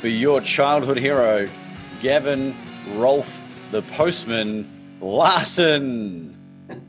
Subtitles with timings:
[0.00, 1.46] for your childhood hero,
[2.00, 2.56] Gavin
[2.94, 3.30] Rolf,
[3.70, 6.38] the postman, Larsen.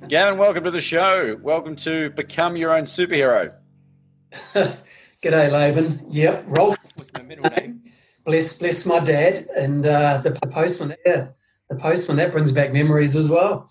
[0.08, 1.38] Gavin, welcome to the show.
[1.42, 3.54] Welcome to Become Your Own Superhero.
[4.54, 6.06] G'day, Laban.
[6.10, 7.84] Yep, Rolf was my middle name.
[8.24, 10.96] bless, bless my dad and uh, the postman.
[11.06, 11.32] Yeah,
[11.70, 12.16] the postman.
[12.16, 13.70] That brings back memories as well.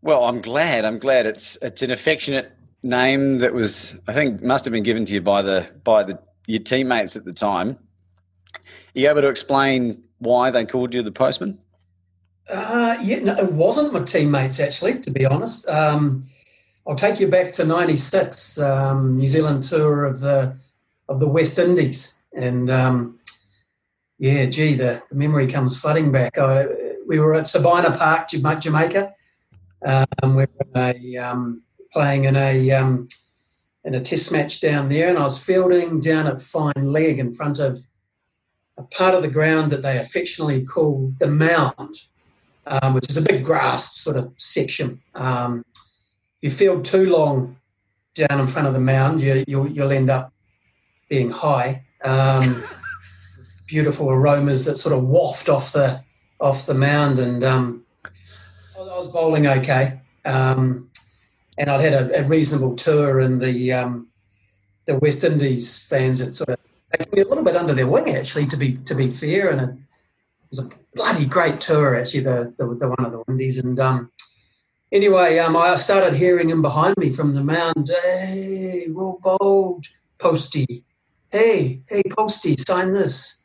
[0.00, 0.86] Well, I'm glad.
[0.86, 1.26] I'm glad.
[1.26, 5.20] It's it's an affectionate name that was, I think, must have been given to you
[5.20, 7.78] by the by the your teammates at the time.
[8.54, 8.60] Are
[8.94, 11.58] you able to explain why they called you the postman?
[12.48, 14.98] Uh, yeah, no, it wasn't my teammates actually.
[15.00, 16.24] To be honest, um,
[16.86, 20.56] I'll take you back to '96 um, New Zealand tour of the
[21.08, 23.18] of the West Indies, and um,
[24.18, 26.36] yeah, gee, the, the, memory comes flooding back.
[26.38, 26.66] I,
[27.06, 29.12] we were at Sabina Park, Jamaica.
[29.84, 33.08] Um, we were a, um, playing in a um,
[33.84, 37.32] in a test match down there, and I was fielding down at Fine Leg in
[37.32, 37.78] front of
[38.78, 41.96] a part of the ground that they affectionately call the mound,
[42.66, 45.00] um, which is a big grass sort of section.
[45.14, 45.64] Um,
[46.40, 47.56] you field too long
[48.14, 50.32] down in front of the mound, you, you'll, you'll end up
[51.08, 51.84] being high.
[52.04, 52.62] Um,
[53.66, 56.04] beautiful aromas that sort of waft off the
[56.40, 57.84] off the mound, and um,
[58.76, 60.00] I was bowling okay.
[60.24, 60.90] Um,
[61.58, 64.08] and I'd had a, a reasonable tour, and the um,
[64.86, 66.56] the West Indies fans had sort of
[66.92, 69.60] taken me a little bit under their wing, actually, to be to be fair, and
[69.60, 69.78] it
[70.50, 74.10] was a bloody great tour, actually, the the, the one of the Indies, and um,
[74.90, 79.86] anyway, um, I started hearing him behind me from the mound, hey, well bowled,
[80.18, 80.84] Posty,
[81.30, 83.42] hey, hey, Posty, sign this,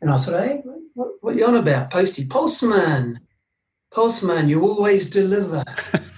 [0.00, 0.62] and I said, hey,
[0.94, 2.26] what, what you on about, Posty?
[2.26, 3.20] Postman,
[3.92, 5.64] postman, you always deliver.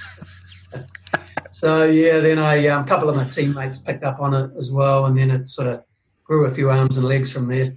[1.56, 4.70] So yeah, then I um, a couple of my teammates picked up on it as
[4.70, 5.82] well, and then it sort of
[6.22, 7.74] grew a few arms and legs from there.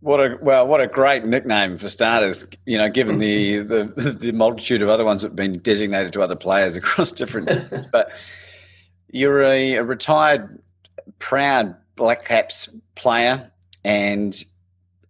[0.00, 2.44] What a well, what a great nickname for starters.
[2.66, 6.22] You know, given the the, the multitude of other ones that have been designated to
[6.22, 7.70] other players across different.
[7.92, 8.10] but
[9.12, 10.60] you're a, a, retired,
[11.20, 13.52] proud Black Caps player,
[13.84, 14.44] and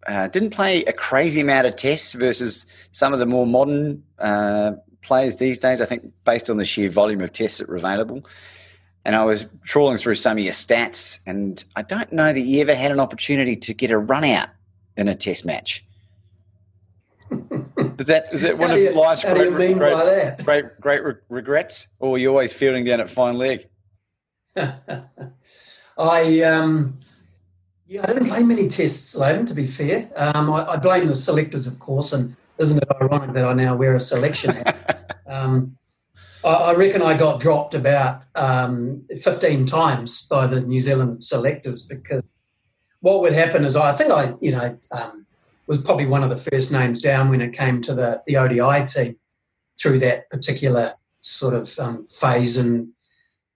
[0.07, 4.73] uh, didn't play a crazy amount of tests versus some of the more modern uh,
[5.03, 8.25] players these days, I think, based on the sheer volume of tests that are available.
[9.05, 12.61] And I was trawling through some of your stats, and I don't know that you
[12.61, 14.49] ever had an opportunity to get a run out
[14.97, 15.85] in a test match.
[17.99, 21.89] is that is that one of you, life's great, great, great, great, great re- regrets,
[21.99, 23.69] or are you always fielding down at fine leg?
[25.99, 27.01] I um,
[27.87, 29.47] yeah, I didn't play many tests, Laban.
[29.47, 33.33] To be fair, um, I, I, blame the selectors, of course, and isn't it ironic
[33.33, 34.89] that I now wear a selection hat?
[35.33, 35.79] um,
[36.45, 41.83] I, I, reckon I got dropped about um, 15 times by the New Zealand selectors
[41.83, 42.23] because
[43.01, 45.27] what would happen is I think I, you know, um,
[45.67, 48.87] was probably one of the first names down when it came to the, the ODI
[48.87, 49.17] team
[49.81, 52.57] through that particular sort of um, phase.
[52.57, 52.93] And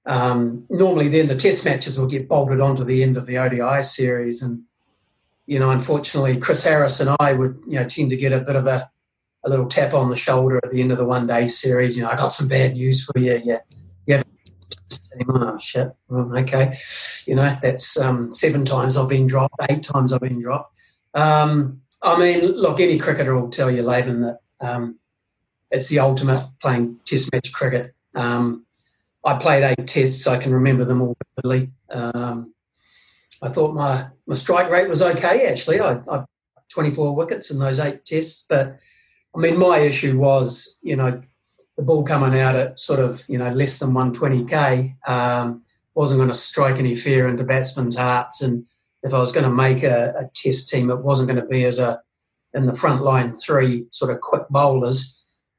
[0.07, 3.83] um, normally then the test matches will get bolted onto the end of the ODI
[3.83, 4.43] series.
[4.43, 4.63] And
[5.47, 8.57] you know, unfortunately, Chris Harris and I would, you know, tend to get a bit
[8.57, 8.91] of a,
[9.47, 11.97] a little tap on the shoulder at the end of the one day series.
[11.97, 13.41] You know, I got some bad news for you.
[13.45, 13.61] Yeah,
[14.07, 14.25] you have
[15.29, 15.95] oh shit.
[16.11, 16.75] Okay,
[17.27, 20.77] you know, that's um, seven times I've been dropped, eight times I've been dropped.
[21.15, 24.99] Um, I mean, look, any cricketer will tell you, Laban, that um,
[25.71, 27.95] it's the ultimate playing Test match cricket.
[28.15, 28.67] Um,
[29.25, 30.27] I played eight tests.
[30.27, 31.73] I can remember them all vividly.
[31.91, 32.53] Um,
[33.43, 35.81] I thought my, my strike rate was okay, actually.
[35.81, 36.25] I, I
[36.69, 38.45] 24 wickets in those eight tests.
[38.49, 38.79] But,
[39.37, 41.23] I mean, my issue was, you know,
[41.77, 45.63] the ball coming out at sort of, you know, less than 120k um,
[45.95, 48.41] wasn't going to strike any fear into batsmen's hearts.
[48.41, 48.65] And
[49.03, 51.65] if I was going to make a, a test team, it wasn't going to be
[51.65, 52.01] as a
[52.55, 55.13] in the front line three sort of quick bowlers.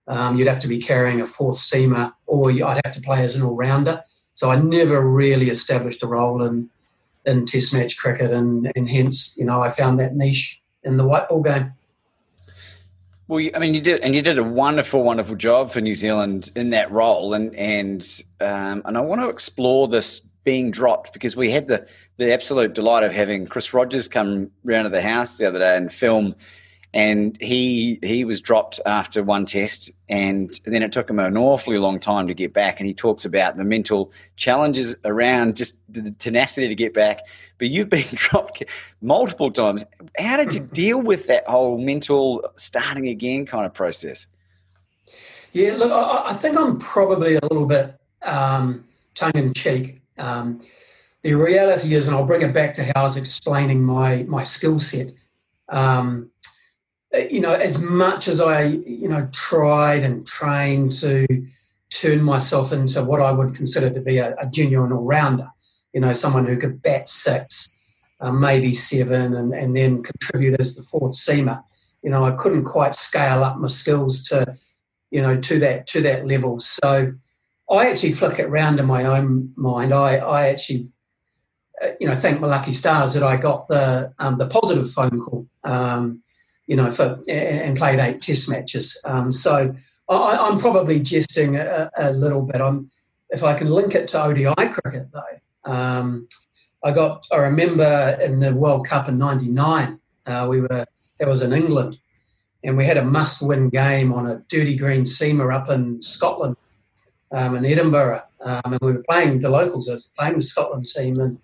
[0.07, 3.35] Um, you'd have to be carrying a fourth seamer, or I'd have to play as
[3.35, 4.01] an all rounder.
[4.33, 6.69] So I never really established a role in
[7.25, 11.05] in Test match cricket, and, and hence, you know, I found that niche in the
[11.05, 11.73] white ball game.
[13.27, 16.49] Well, I mean, you did, and you did a wonderful, wonderful job for New Zealand
[16.55, 21.35] in that role, and and um, and I want to explore this being dropped because
[21.35, 21.85] we had the
[22.15, 25.75] the absolute delight of having Chris Rogers come round to the house the other day
[25.75, 26.35] and film
[26.93, 31.77] and he he was dropped after one test and then it took him an awfully
[31.77, 32.79] long time to get back.
[32.79, 37.21] And he talks about the mental challenges around just the tenacity to get back.
[37.57, 38.63] But you've been dropped
[39.01, 39.85] multiple times.
[40.17, 44.25] How did you deal with that whole mental starting again kind of process?
[45.51, 48.83] Yeah look i, I think i'm probably a little bit um,
[49.15, 50.59] tongue-in-cheek um,
[51.23, 54.43] the reality is and i'll bring it back to how i was explaining my my
[54.43, 55.13] skill set.
[55.69, 56.31] Um,
[57.13, 61.25] you know, as much as I, you know, tried and trained to
[61.89, 65.49] turn myself into what I would consider to be a, a genuine all rounder,
[65.93, 67.69] you know, someone who could bat six,
[68.19, 71.63] uh, maybe seven, and, and then contribute as the fourth seamer.
[72.03, 74.57] You know, I couldn't quite scale up my skills to,
[75.09, 76.59] you know, to that to that level.
[76.59, 77.13] So
[77.69, 79.93] I actually flick it round in my own mind.
[79.93, 80.89] I, I actually,
[81.81, 85.21] uh, you know, thank my lucky stars that I got the um, the positive phone
[85.21, 85.47] call.
[85.63, 86.21] Um,
[86.67, 89.01] you know, for and played eight Test matches.
[89.05, 89.73] Um, so
[90.09, 92.61] I, am probably jesting a, a, little bit.
[92.61, 92.91] I'm,
[93.29, 96.27] if I can link it to ODI cricket though, um,
[96.83, 97.25] I got.
[97.31, 100.85] I remember in the World Cup in '99, uh, we were
[101.19, 101.99] that was in England,
[102.63, 106.55] and we had a must-win game on a dirty green seamer up in Scotland,
[107.31, 109.89] um, in Edinburgh, um, and we were playing the locals.
[109.89, 111.39] I was playing the Scotland team, and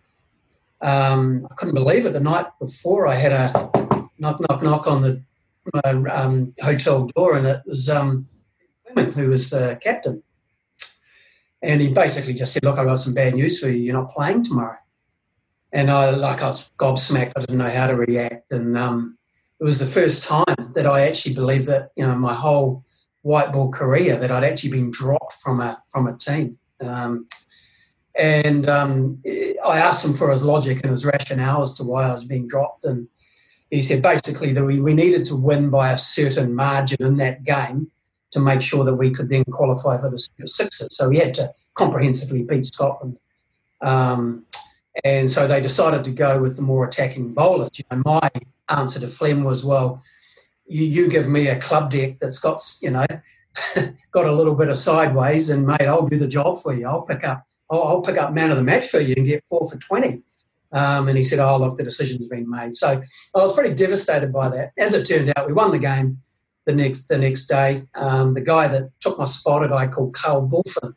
[0.81, 2.13] um, I couldn't believe it.
[2.13, 5.21] The night before, I had a knock, knock, knock on the
[5.73, 8.27] uh, um, hotel door, and it was um,
[8.87, 10.23] Clement who was the captain.
[11.61, 13.77] And he basically just said, "Look, I've got some bad news for you.
[13.77, 14.77] You're not playing tomorrow."
[15.71, 17.33] And I, like, I was gobsmacked.
[17.35, 19.17] I didn't know how to react, and um,
[19.59, 22.83] it was the first time that I actually believed that, you know, my whole
[23.21, 26.57] white ball career that I'd actually been dropped from a from a team.
[26.81, 27.27] Um,
[28.15, 32.11] and um, I asked him for his logic and his rationale as to why I
[32.11, 33.07] was being dropped, and
[33.73, 37.43] he said basically that we, we needed to win by a certain margin in that
[37.43, 37.89] game
[38.31, 40.95] to make sure that we could then qualify for the Sixers.
[40.95, 43.17] So we had to comprehensively beat Scotland.
[43.81, 44.45] Um,
[45.03, 47.71] and so they decided to go with the more attacking bowlers.
[47.75, 48.29] You know, my
[48.69, 50.03] answer to Flem was, well,
[50.67, 53.07] you, you give me a club deck that's got, you know,
[54.11, 56.87] got a little bit of sideways, and mate, I'll do the job for you.
[56.87, 59.47] I'll pick up, I'll, I'll pick up man of the match for you and get
[59.47, 60.21] four for twenty.
[60.73, 63.01] Um, and he said, "Oh, look, the decision's been made." So
[63.35, 64.71] I was pretty devastated by that.
[64.77, 66.17] As it turned out, we won the game
[66.65, 67.83] the next the next day.
[67.95, 70.93] Um, the guy that took my spot, a guy called Carl Bulfin,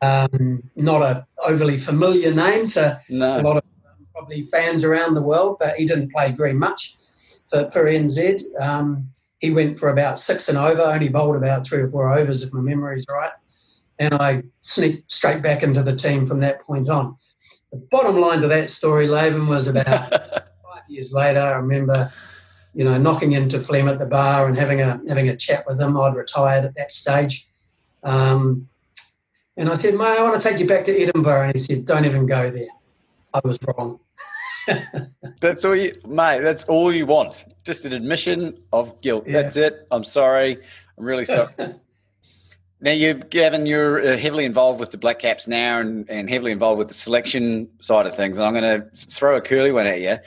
[0.00, 3.40] um, not a overly familiar name to no.
[3.40, 3.62] a lot of
[4.14, 6.96] probably fans around the world, but he didn't play very much
[7.48, 8.42] for, for NZ.
[8.60, 9.08] Um,
[9.38, 12.52] he went for about six and over, only bowled about three or four overs, if
[12.52, 13.32] my memory's right.
[13.98, 17.16] And I sneaked straight back into the team from that point on
[17.72, 21.40] the bottom line to that story, Laban, was about five years later.
[21.40, 22.12] I remember,
[22.74, 25.80] you know, knocking into Flem at the bar and having a having a chat with
[25.80, 25.96] him.
[25.96, 27.48] I'd retired at that stage,
[28.04, 28.68] um,
[29.56, 31.86] and I said, "Mate, I want to take you back to Edinburgh." And he said,
[31.86, 32.68] "Don't even go there.
[33.32, 34.00] I was wrong."
[35.40, 36.40] that's all you, mate.
[36.40, 37.46] That's all you want.
[37.64, 39.24] Just an admission of guilt.
[39.26, 39.42] Yeah.
[39.42, 39.86] That's it.
[39.90, 40.58] I'm sorry.
[40.98, 41.52] I'm really sorry.
[42.82, 46.50] Now, you, Gavin, you're uh, heavily involved with the Black Caps now and, and heavily
[46.50, 48.36] involved with the selection side of things.
[48.36, 50.18] And I'm going to throw a curly one at you.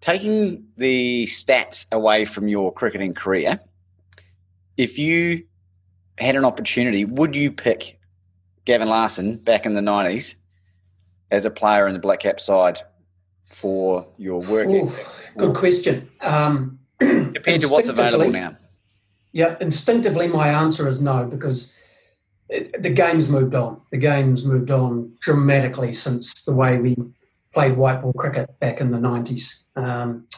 [0.00, 3.60] Taking the stats away from your cricketing career,
[4.78, 5.44] if you
[6.16, 7.98] had an opportunity, would you pick
[8.64, 10.36] Gavin Larsen back in the 90s
[11.30, 12.80] as a player in the Black Cap side
[13.52, 14.68] for your work?
[14.68, 14.90] Ooh,
[15.36, 16.08] good question.
[16.22, 18.56] Um, Compared to what's available now?
[19.34, 21.76] Yeah, instinctively, my answer is no because
[22.48, 23.80] it, the game's moved on.
[23.90, 26.94] The game's moved on dramatically since the way we
[27.52, 29.64] played white ball cricket back in the 90s.
[29.74, 30.28] Um,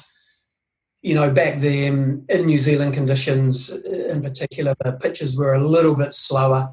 [1.03, 5.95] you know, back then in New Zealand conditions in particular, the pitches were a little
[5.95, 6.73] bit slower.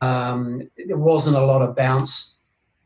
[0.00, 2.38] Um, there wasn't a lot of bounce.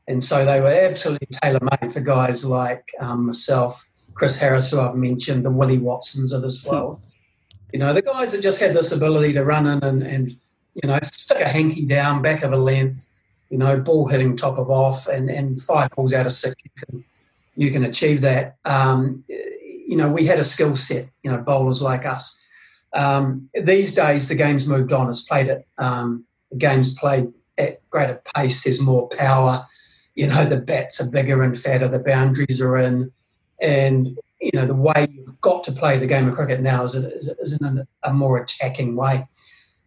[0.09, 4.81] And so they were absolutely tailor made for guys like um, myself, Chris Harris, who
[4.81, 7.03] I've mentioned, the Willie Watsons of this world.
[7.75, 10.87] You know, the guys that just had this ability to run in and, and you
[10.89, 13.11] know, stick a hanky down, back of a length,
[13.51, 16.71] you know, ball hitting top of off, and, and five balls out of six, you
[16.77, 17.05] can
[17.57, 18.59] you can achieve that.
[18.65, 21.09] Um, you know, we had a skill set.
[21.25, 22.41] You know, bowlers like us.
[22.93, 25.11] Um, these days, the game's moved on.
[25.11, 28.63] It's played at um, the game's played at greater pace.
[28.63, 29.67] There's more power.
[30.15, 31.89] You know, the bats are bigger and fatter.
[31.89, 33.11] The boundaries are in,
[33.61, 36.95] and you know the way you've got to play the game of cricket now is,
[36.95, 39.27] is, is in a, more attacking way.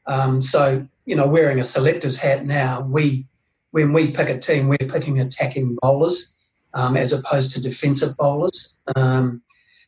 [0.08, 3.26] Um, so you know, wearing a selector's hat now, we
[3.72, 6.36] when we pick a team, we're picking attacking bowlers
[6.74, 8.78] um, as opposed to defensive bowlers.
[8.96, 9.42] Um,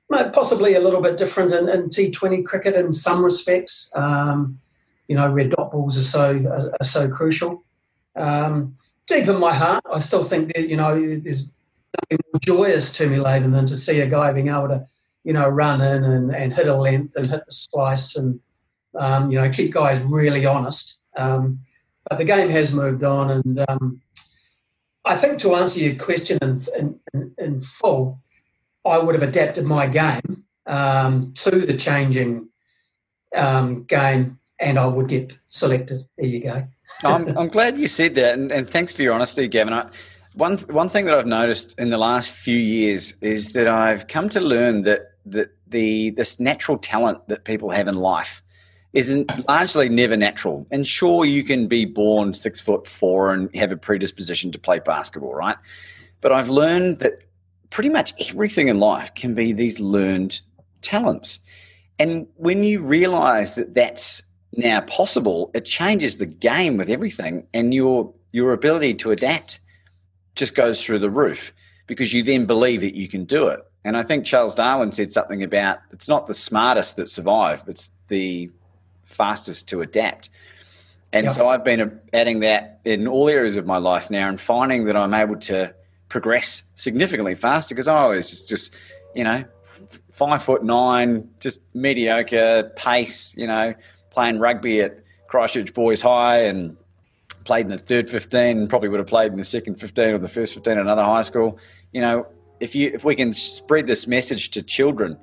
[0.10, 3.92] possibly a little bit different in, in T20 cricket in some respects.
[3.96, 4.60] Um,
[5.08, 7.64] you know, where dot balls are so are, are so crucial.
[8.16, 8.76] Um,
[9.08, 11.52] deep in my heart, I still think that you know there's
[12.12, 14.86] more joyous to me, Laban, than to see a guy being able to
[15.24, 18.39] you know run in and, and hit a length and hit the slice and
[18.96, 21.00] um, you know keep guys really honest.
[21.17, 21.60] Um,
[22.10, 24.01] but the game has moved on, and um,
[25.05, 28.22] I think to answer your question in, in, in, in full,
[28.86, 32.50] I would have adapted my game um, to the changing
[33.36, 36.01] um, game, and I would get selected.
[36.17, 36.67] There you go.
[37.03, 39.74] I'm, I'm glad you said that, and, and thanks for your honesty, Gavin.
[39.74, 39.89] I,
[40.39, 44.29] one one thing that I've noticed in the last few years is that I've come
[44.29, 48.41] to learn that that the this natural talent that people have in life
[48.93, 50.65] isn't largely never natural.
[50.72, 54.79] And sure, you can be born six foot four and have a predisposition to play
[54.79, 55.58] basketball, right?
[56.22, 57.24] But I've learned that
[57.69, 60.39] pretty much everything in life can be these learned
[60.81, 61.39] talents.
[62.00, 67.74] And when you realize that that's now possible, it changes the game with everything, and
[67.74, 69.60] your your ability to adapt
[70.39, 71.53] just goes through the roof
[71.86, 73.60] because you then believe that you can do it.
[73.84, 77.91] And I think Charles Darwin said something about it's not the smartest that survive, it's
[78.08, 78.50] the
[79.05, 80.29] fastest to adapt.
[81.12, 84.86] And so I've been adding that in all areas of my life now and finding
[84.86, 85.74] that I'm able to
[86.08, 88.75] progress significantly faster because I was just,
[89.15, 89.43] you know,
[90.12, 93.74] five foot nine, just mediocre pace, you know,
[94.12, 96.77] playing rugby at Christchurch Boys High and
[97.50, 100.29] played in the third 15 probably would have played in the second 15 or the
[100.29, 101.58] first 15 at another high school.
[101.91, 102.27] You know,
[102.60, 105.18] if you if we can spread this message to children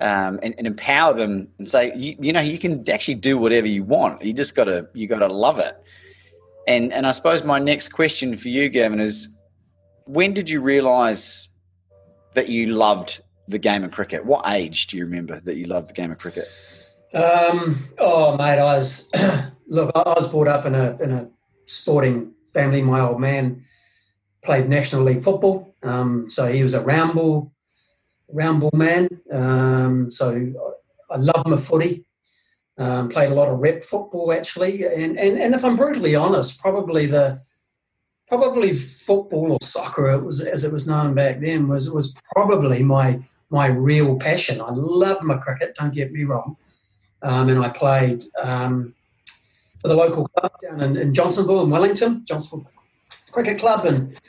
[0.00, 3.66] um, and, and, empower them and say, you, you, know, you can actually do whatever
[3.66, 4.24] you want.
[4.24, 5.76] You just gotta you gotta love it.
[6.66, 9.28] And and I suppose my next question for you, Gavin, is
[10.06, 11.48] when did you realise
[12.32, 14.24] that you loved the game of cricket?
[14.24, 16.48] What age do you remember that you loved the game of cricket?
[17.12, 19.10] Um, oh, mate, I was
[19.66, 19.92] look.
[19.94, 21.30] I was brought up in a in a
[21.70, 22.82] sporting family.
[22.82, 23.64] My old man
[24.42, 27.52] played national league football, um, so he was a round ball
[28.32, 29.08] round ball man.
[29.32, 30.30] Um, so
[31.10, 32.04] I love my footy.
[32.78, 36.58] Um, played a lot of rep football actually, and, and and if I'm brutally honest,
[36.60, 37.40] probably the
[38.26, 42.82] probably football or soccer, it was as it was known back then, was was probably
[42.82, 44.62] my my real passion.
[44.62, 45.76] I love my cricket.
[45.78, 46.56] Don't get me wrong,
[47.22, 48.94] um, and I played um,
[49.80, 52.70] for the local club down in, in, Johnsonville and Wellington, Johnsonville
[53.32, 54.20] Cricket Club, and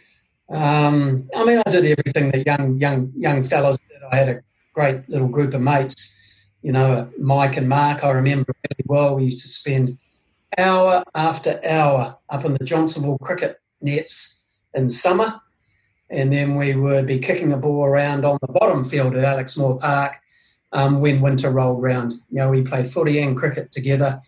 [0.50, 4.02] um, I mean I did everything that young young young fellas did.
[4.12, 4.44] I had a
[4.74, 6.18] great little group of mates.
[6.62, 9.16] You know, Mike and Mark, I remember really well.
[9.16, 9.98] We used to spend
[10.58, 15.42] hour after hour up in the Johnsonville cricket nets in summer,
[16.10, 19.58] and then we would be kicking the ball around on the bottom field at Alex
[19.58, 20.18] Moore Park
[20.72, 22.14] um, when winter rolled round.
[22.30, 24.22] You know, we played footy and cricket together.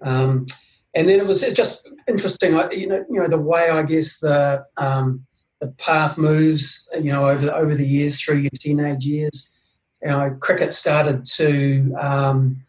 [0.00, 0.46] Um,
[0.94, 4.64] and then it was just interesting, you know, you know the way I guess the
[4.76, 5.26] um,
[5.60, 9.54] the path moves, you know, over over the years through your teenage years.
[10.02, 12.64] You know, cricket started to um,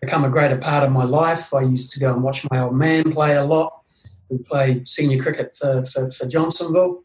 [0.00, 1.54] become a greater part of my life.
[1.54, 3.72] I used to go and watch my old man play a lot,
[4.28, 7.02] who played senior cricket for for, for Johnsonville.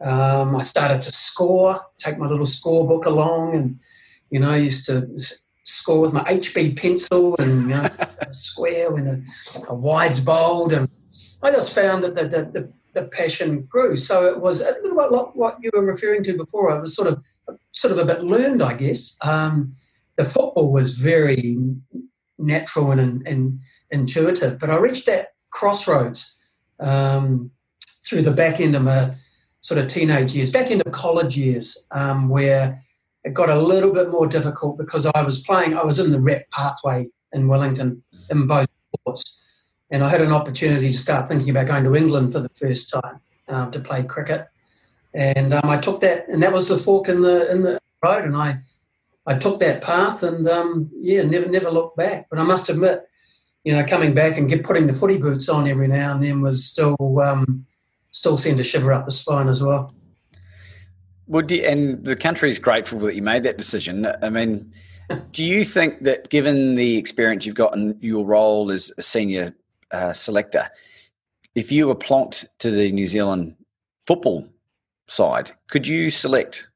[0.00, 3.78] Um, I started to score, take my little scorebook along, and
[4.30, 5.08] you know, I used to
[5.64, 7.88] score with my HB pencil and you know,
[8.20, 10.72] a square and a, a, wide's bowled.
[10.72, 10.88] And
[11.42, 13.96] I just found that the, the, the, the, passion grew.
[13.96, 16.70] So it was a little bit like what you were referring to before.
[16.70, 17.24] I was sort of
[17.72, 19.16] sort of a bit learned, I guess.
[19.22, 19.74] Um,
[20.16, 21.58] the football was very
[22.38, 26.38] natural and, and, intuitive, but I reached that crossroads
[26.80, 27.50] um,
[28.06, 29.14] through the back end of my
[29.60, 32.82] sort of teenage years, back into college years, um, where
[33.24, 36.20] it got a little bit more difficult because I was playing, I was in the
[36.20, 38.66] rep pathway in Wellington in both
[38.98, 39.38] sports.
[39.90, 42.90] And I had an opportunity to start thinking about going to England for the first
[42.90, 44.48] time uh, to play cricket.
[45.14, 48.24] And um, I took that, and that was the fork in the in the road.
[48.24, 48.62] And I,
[49.26, 52.28] I took that path, and um, yeah, never never looked back.
[52.30, 53.02] But I must admit,
[53.62, 56.40] you know, coming back and get putting the footy boots on every now and then
[56.40, 57.66] was still um,
[58.10, 59.94] still seemed to shiver up the spine as well
[61.32, 64.06] Well, you, and the country is grateful that you made that decision.
[64.20, 64.70] I mean,
[65.32, 69.54] do you think that given the experience you've got in your role as a senior
[69.92, 70.68] uh, selector,
[71.54, 73.56] if you were plonked to the New Zealand
[74.06, 74.46] football
[75.08, 76.68] side, could you select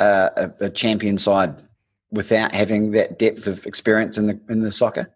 [0.00, 1.62] uh, a, a, champion side
[2.10, 5.14] without having that depth of experience in the in the soccer?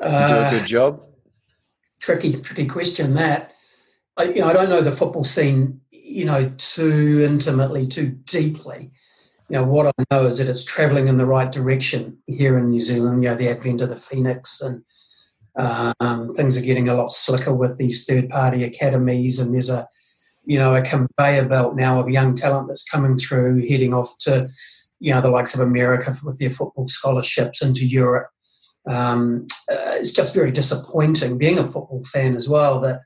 [0.00, 1.06] Uh, do a good uh, job.
[2.00, 3.12] Tricky, tricky question.
[3.14, 3.52] That
[4.16, 5.81] I, you know, I don't know the football scene,
[6.12, 8.90] you know, too intimately, too deeply.
[9.48, 12.70] You know, what I know is that it's travelling in the right direction here in
[12.70, 13.22] New Zealand.
[13.22, 14.82] You know, the advent of the Phoenix and
[15.56, 19.86] um, things are getting a lot slicker with these third-party academies, and there's a,
[20.44, 24.48] you know, a conveyor belt now of young talent that's coming through, heading off to,
[25.00, 28.28] you know, the likes of America with their football scholarships into Europe.
[28.88, 33.00] Um, uh, it's just very disappointing, being a football fan as well, that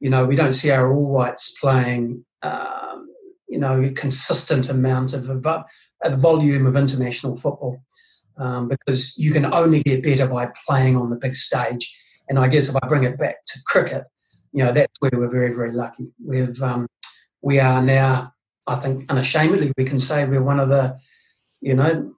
[0.00, 2.24] you know we don't see our All Whites playing.
[2.44, 3.08] Um,
[3.48, 5.64] you know, consistent amount of a,
[6.02, 7.82] a volume of international football
[8.36, 11.96] um, because you can only get better by playing on the big stage.
[12.28, 14.04] And I guess if I bring it back to cricket,
[14.52, 16.08] you know, that's where we're very, very lucky.
[16.24, 16.86] We've um,
[17.42, 18.32] we are now,
[18.66, 20.98] I think, unashamedly, we can say we're one of the,
[21.60, 22.14] you know,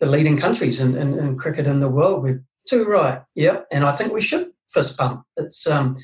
[0.00, 2.22] the leading countries in, in, in cricket in the world.
[2.22, 5.24] We're too right, yeah, and I think we should fist pump.
[5.36, 5.96] It's um,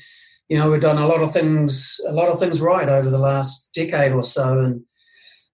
[0.49, 3.17] you know, we've done a lot of things, a lot of things right over the
[3.17, 4.81] last decade or so, and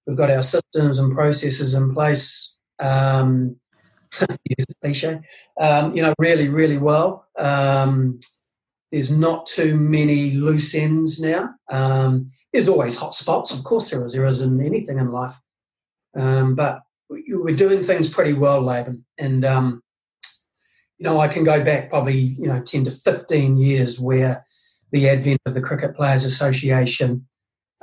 [0.05, 2.59] we've got our systems and processes in place.
[2.79, 3.57] Um,
[4.19, 5.19] use cliche,
[5.59, 7.27] um, you know, really, really well.
[7.37, 8.19] Um,
[8.91, 11.55] there's not too many loose ends now.
[11.71, 14.13] Um, there's always hot spots, of course there is.
[14.13, 15.33] There is in anything in life,
[16.15, 19.03] um, but we're doing things pretty well, Laban.
[19.17, 19.81] And um,
[20.99, 24.45] you know, I can go back probably you know ten to fifteen years where
[24.93, 27.27] the advent of the Cricket Players Association,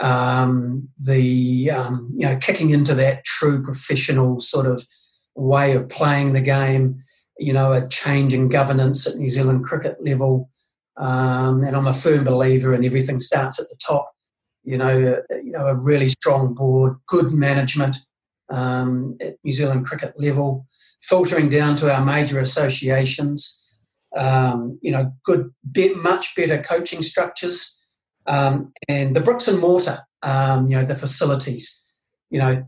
[0.00, 4.86] um, the you know kicking into that true professional sort of
[5.34, 7.02] way of playing the game,
[7.38, 10.48] you know, a change in governance at New Zealand cricket level.
[10.96, 14.12] Um, and I'm a firm believer in everything starts at the top.
[14.62, 17.96] You know, you know, a really strong board, good management
[18.50, 20.66] um, at New Zealand cricket level,
[21.00, 23.59] filtering down to our major associations.
[24.16, 25.52] Um, you know, good,
[25.96, 27.80] much better coaching structures,
[28.26, 30.00] um, and the bricks and mortar.
[30.22, 31.76] Um, you know, the facilities.
[32.28, 32.64] You know,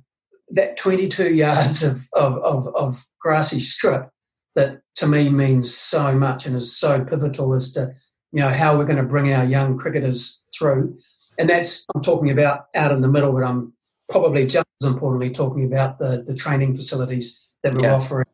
[0.52, 4.08] that 22 yards of, of, of, of, grassy strip
[4.54, 7.94] that to me means so much and is so pivotal as to
[8.32, 10.96] you know how we're going to bring our young cricketers through
[11.38, 13.72] and that's i'm talking about out in the middle but i'm
[14.08, 17.94] probably just as importantly talking about the, the training facilities that we're yeah.
[17.94, 18.26] offering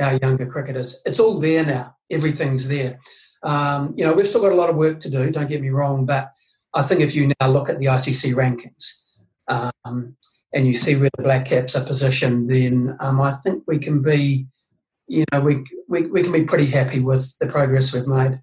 [0.00, 2.98] our younger cricketers it's all there now everything's there
[3.42, 5.70] um, you know we've still got a lot of work to do don't get me
[5.70, 6.30] wrong but
[6.74, 9.02] i think if you now look at the icc rankings
[9.48, 10.16] um,
[10.54, 14.00] and you see where the black caps are positioned, then um, I think we can
[14.00, 14.46] be,
[15.08, 18.40] you know, we, we, we can be pretty happy with the progress we've made.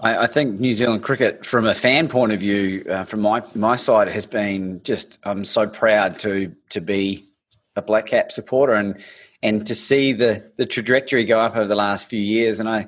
[0.00, 3.74] I, think New Zealand cricket, from a fan point of view, uh, from my my
[3.76, 5.18] side, has been just.
[5.22, 7.32] I'm so proud to to be
[7.74, 9.02] a black cap supporter and
[9.44, 12.58] and to see the the trajectory go up over the last few years.
[12.58, 12.86] And I,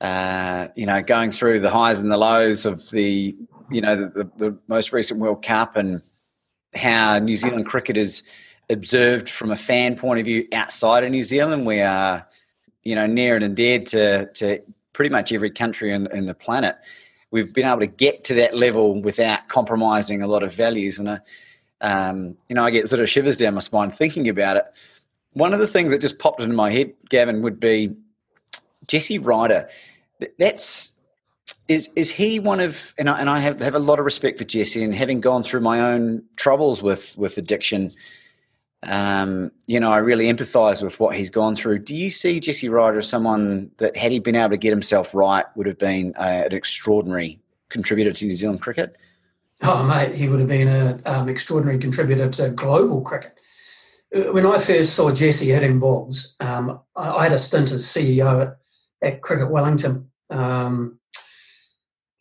[0.00, 3.34] uh, you know, going through the highs and the lows of the,
[3.70, 6.02] you know, the, the, the most recent World Cup and
[6.74, 8.22] how New Zealand cricket is
[8.68, 11.66] observed from a fan point of view outside of New Zealand.
[11.66, 12.26] We are,
[12.84, 14.60] you know, near and dear to, to
[14.92, 16.76] pretty much every country in, in the planet.
[17.30, 20.98] We've been able to get to that level without compromising a lot of values.
[20.98, 21.18] And, uh,
[21.80, 24.64] um, you know, I get sort of shivers down my spine thinking about it.
[25.36, 27.94] One of the things that just popped into my head, Gavin, would be
[28.86, 29.68] Jesse Ryder.
[30.38, 30.94] That's
[31.68, 34.38] is is he one of and I, and I have, have a lot of respect
[34.38, 37.90] for Jesse and having gone through my own troubles with with addiction
[38.84, 41.80] um, you know I really empathize with what he's gone through.
[41.80, 45.14] Do you see Jesse Ryder as someone that had he been able to get himself
[45.14, 48.96] right would have been uh, an extraordinary contributor to New Zealand cricket?
[49.60, 53.36] Oh mate he would have been an um, extraordinary contributor to global cricket
[54.12, 58.56] when I first saw Jesse hitting balls um, I, had a stint as CEO at,
[59.02, 60.98] at Cricket Wellington um,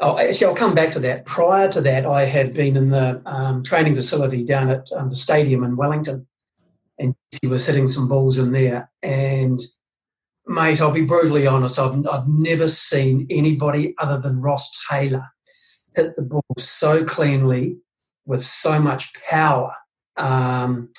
[0.02, 1.26] Oh, actually, I'll come back to that.
[1.26, 5.16] Prior to that, I had been in the um, training facility down at um, the
[5.16, 6.28] stadium in Wellington,
[7.00, 8.92] and he was hitting some balls in there.
[9.02, 9.62] And
[10.48, 15.28] mate, I'll be brutally honest, I've, I've never seen anybody other than Ross Taylor
[15.96, 17.78] hit the ball so cleanly
[18.26, 19.74] with so much power.
[20.18, 20.92] Um,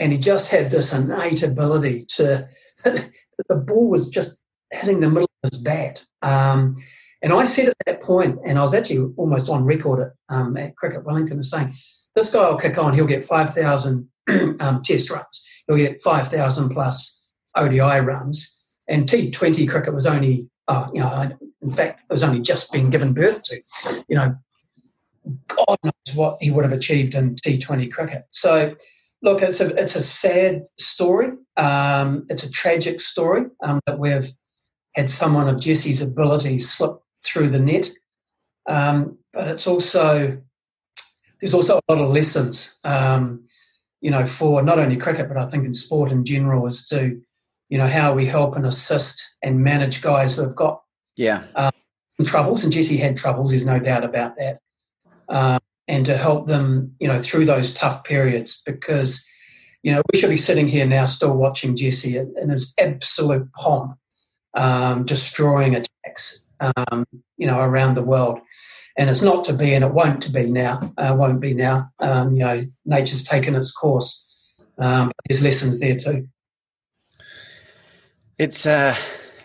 [0.00, 2.48] and he just had this innate ability to,
[2.84, 4.40] the ball was just
[4.72, 6.02] hitting the middle of his bat.
[6.22, 6.82] Um,
[7.22, 10.56] And I said at that point, and I was actually almost on record at, um,
[10.56, 11.74] at Cricket Wellington as saying,
[12.14, 14.08] this guy will kick on, he'll get 5,000
[14.60, 17.20] um, test runs, he'll get 5,000 plus
[17.54, 18.56] ODI runs.
[18.88, 21.30] And T20 cricket was only, oh, you know,
[21.62, 23.60] in fact, it was only just being given birth to.
[24.08, 24.36] You know,
[25.48, 28.22] God knows what he would have achieved in T20 cricket.
[28.30, 28.74] So,
[29.22, 31.32] look, it's a, it's a sad story.
[31.56, 34.28] Um, it's a tragic story um, that we've
[34.94, 37.90] had someone of Jesse's ability slip through the net.
[38.68, 40.40] Um, but it's also
[41.40, 43.44] there's also a lot of lessons, um,
[44.00, 47.20] you know, for not only cricket but I think in sport in general, as to
[47.68, 50.82] you know how we help and assist and manage guys who have got
[51.16, 51.70] yeah um,
[52.26, 52.64] troubles.
[52.64, 53.50] And Jesse had troubles.
[53.50, 54.60] There's no doubt about that.
[55.90, 59.26] And to help them, you know, through those tough periods, because
[59.82, 63.98] you know we should be sitting here now still watching Jesse in his absolute pomp,
[64.54, 67.04] um, destroying attacks um,
[67.36, 68.40] you know, around the world.
[68.96, 70.80] And it's not to be, and it won't to be now.
[70.98, 71.90] Uh, won't be now.
[72.00, 74.26] Um, you know, nature's taken its course.
[74.78, 76.28] Um, there's lessons there too.
[78.36, 78.96] It's uh,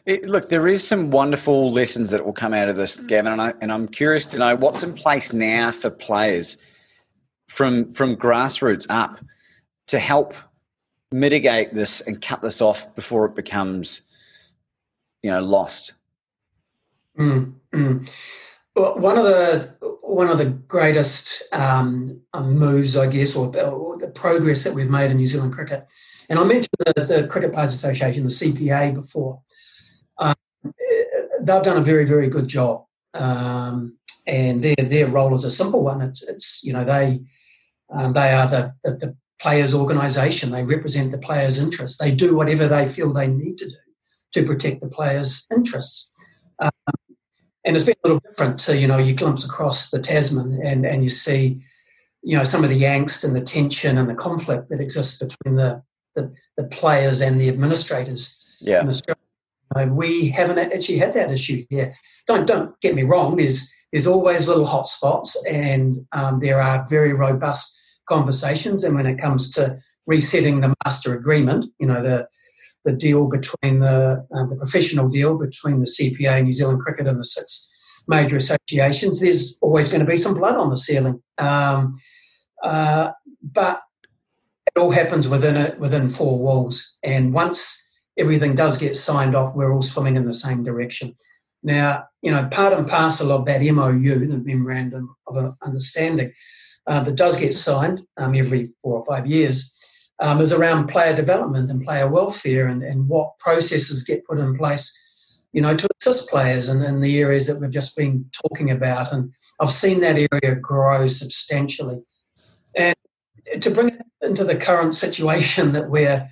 [0.05, 3.41] it, look, there is some wonderful lessons that will come out of this, Gavin, and,
[3.41, 6.57] I, and I'm curious to know what's in place now for players
[7.47, 9.19] from from grassroots up
[9.87, 10.33] to help
[11.11, 14.01] mitigate this and cut this off before it becomes,
[15.21, 15.93] you know, lost.
[17.17, 18.11] Mm, mm.
[18.75, 23.97] Well, one of the one of the greatest um, um, moves, I guess, or, or,
[23.97, 25.85] the progress that we've made in New Zealand cricket,
[26.29, 29.41] and I mentioned the, the Cricket Players Association, the CPA, before.
[31.45, 35.83] They've done a very, very good job, um, and their their role is a simple
[35.83, 36.01] one.
[36.01, 37.21] It's it's you know they
[37.93, 40.51] um, they are the, the, the players' organisation.
[40.51, 41.97] They represent the players' interests.
[41.97, 43.75] They do whatever they feel they need to do
[44.33, 46.13] to protect the players' interests.
[46.59, 46.71] Um,
[47.65, 50.85] and it's been a little different to you know you glimpse across the Tasman and
[50.85, 51.61] and you see
[52.21, 55.55] you know some of the angst and the tension and the conflict that exists between
[55.55, 55.83] the
[56.15, 58.81] the, the players and the administrators yeah.
[58.81, 59.24] in Australia.
[59.83, 61.93] We haven't actually had that issue here.
[62.27, 63.35] Don't don't get me wrong.
[63.35, 68.83] There's there's always little hot spots, and um, there are very robust conversations.
[68.83, 72.27] And when it comes to resetting the master agreement, you know the
[72.85, 77.19] the deal between the, uh, the professional deal between the CPA, New Zealand Cricket, and
[77.19, 77.71] the six
[78.07, 81.21] major associations, there's always going to be some blood on the ceiling.
[81.37, 81.95] Um,
[82.63, 83.11] uh,
[83.41, 83.81] but
[84.67, 87.81] it all happens within it within four walls, and once
[88.17, 91.15] everything does get signed off, we're all swimming in the same direction.
[91.63, 96.31] Now, you know, part and parcel of that MOU, the Memorandum of Understanding,
[96.87, 99.75] uh, that does get signed um, every four or five years,
[100.19, 104.55] um, is around player development and player welfare and, and what processes get put in
[104.55, 108.69] place, you know, to assist players in, in the areas that we've just been talking
[108.69, 109.11] about.
[109.11, 112.03] And I've seen that area grow substantially.
[112.75, 112.95] And
[113.59, 116.27] to bring it into the current situation that we're,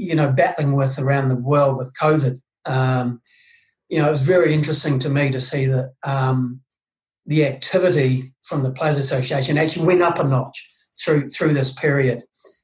[0.00, 3.20] you know, battling with around the world with COVID, um,
[3.88, 6.60] you know, it was very interesting to me to see that um,
[7.26, 10.66] the activity from the Players Association actually went up a notch
[10.98, 12.22] through through this period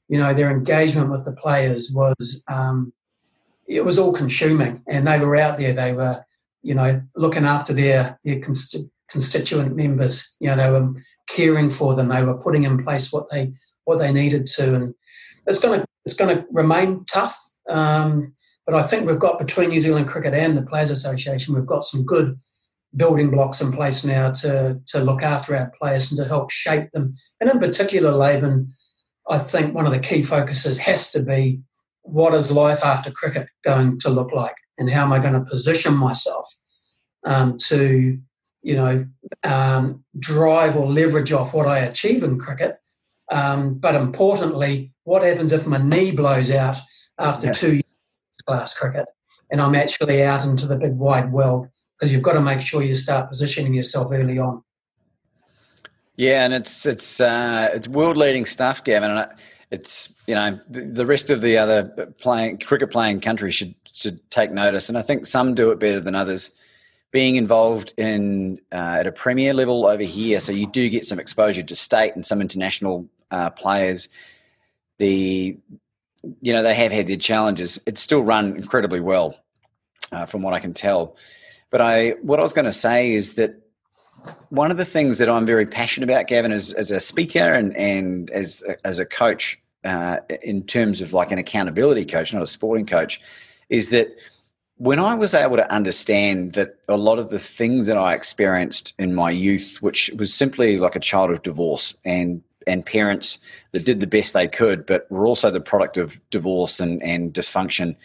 [0.08, 2.92] you know, their engagement with the players was um,
[3.66, 5.72] it was all consuming, and they were out there.
[5.72, 6.24] They were,
[6.62, 10.36] you know, looking after their their consti- constituent members.
[10.38, 10.94] You know, they were
[11.28, 12.08] caring for them.
[12.08, 13.52] They were putting in place what they
[13.84, 14.94] what they needed to, and
[15.46, 17.38] it's going to it's going to remain tough.
[17.68, 18.32] Um,
[18.64, 21.84] but I think we've got between New Zealand Cricket and the Players Association, we've got
[21.84, 22.38] some good
[22.94, 26.90] building blocks in place now to to look after our players and to help shape
[26.92, 27.12] them.
[27.40, 28.72] And in particular, Laban,
[29.28, 31.60] I think one of the key focuses has to be
[32.02, 35.50] what is life after cricket going to look like, and how am I going to
[35.50, 36.48] position myself
[37.24, 38.18] um, to,
[38.62, 39.06] you know,
[39.42, 42.78] um, drive or leverage off what I achieve in cricket.
[43.30, 46.76] Um, but importantly, what happens if my knee blows out
[47.18, 47.82] after two years
[48.40, 49.06] of class cricket,
[49.50, 51.68] and I'm actually out into the big wide world?
[51.98, 54.62] Because you've got to make sure you start positioning yourself early on.
[56.16, 59.10] Yeah, and it's it's uh, it's world leading stuff, Gavin.
[59.10, 59.28] And
[59.70, 64.50] it's you know the, rest of the other playing cricket playing countries should should take
[64.50, 66.50] notice, and I think some do it better than others.
[67.12, 71.18] Being involved in uh, at a premier level over here, so you do get some
[71.18, 74.08] exposure to state and some international uh, players.
[74.98, 75.58] The
[76.40, 77.78] you know they have had their challenges.
[77.86, 79.36] It's still run incredibly well,
[80.12, 81.16] uh, from what I can tell.
[81.70, 83.60] But I what I was going to say is that
[84.48, 87.76] one of the things that I'm very passionate about, Gavin, as, as a speaker and,
[87.76, 92.46] and as, as a coach, uh, in terms of like an accountability coach, not a
[92.46, 93.20] sporting coach,
[93.68, 94.16] is that
[94.78, 98.94] when I was able to understand that a lot of the things that I experienced
[98.98, 103.38] in my youth, which was simply like a child of divorce and and parents
[103.72, 107.32] that did the best they could, but were also the product of divorce and, and
[107.32, 107.96] dysfunction,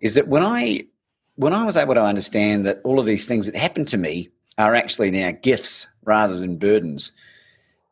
[0.00, 0.84] is that when I
[1.36, 4.30] when I was able to understand that all of these things that happened to me
[4.58, 7.12] are actually now gifts rather than burdens,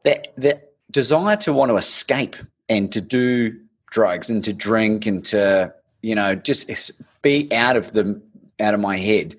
[0.04, 2.36] that that desire to want to escape
[2.68, 3.58] and to do
[3.90, 8.20] drugs and to drink and to you know just be out of the
[8.60, 9.36] out of my head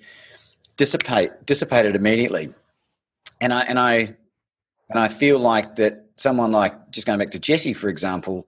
[0.77, 2.53] dissipate dissipated immediately.
[3.41, 4.15] And i and i
[4.89, 8.47] and i feel like that someone like just going back to jesse for example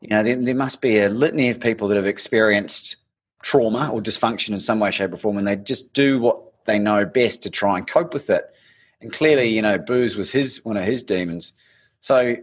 [0.00, 2.96] you know there, there must be a litany of people that have experienced
[3.42, 6.78] trauma or dysfunction in some way shape or form and they just do what they
[6.78, 8.54] know best to try and cope with it
[9.00, 11.52] and clearly you know booze was his one of his demons
[12.00, 12.36] so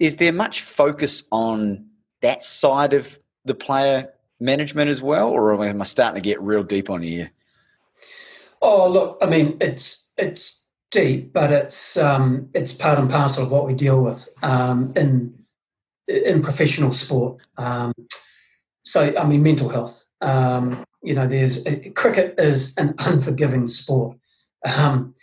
[0.00, 1.86] is there much focus on
[2.20, 6.62] that side of the player management as well, or am I starting to get real
[6.62, 7.28] deep on you?
[8.60, 10.63] Oh, look, I mean, it's it's
[10.94, 15.34] deep, but it's um, it's part and parcel of what we deal with um, in
[16.08, 17.42] in professional sport.
[17.58, 17.92] Um,
[18.82, 20.04] so, I mean, mental health.
[20.20, 24.16] Um, you know, there's uh, cricket is an unforgiving sport.
[24.76, 25.14] Um,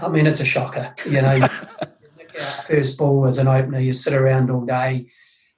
[0.00, 0.94] I mean, it's a shocker.
[1.04, 1.48] You know,
[2.64, 5.06] first ball as an opener, you sit around all day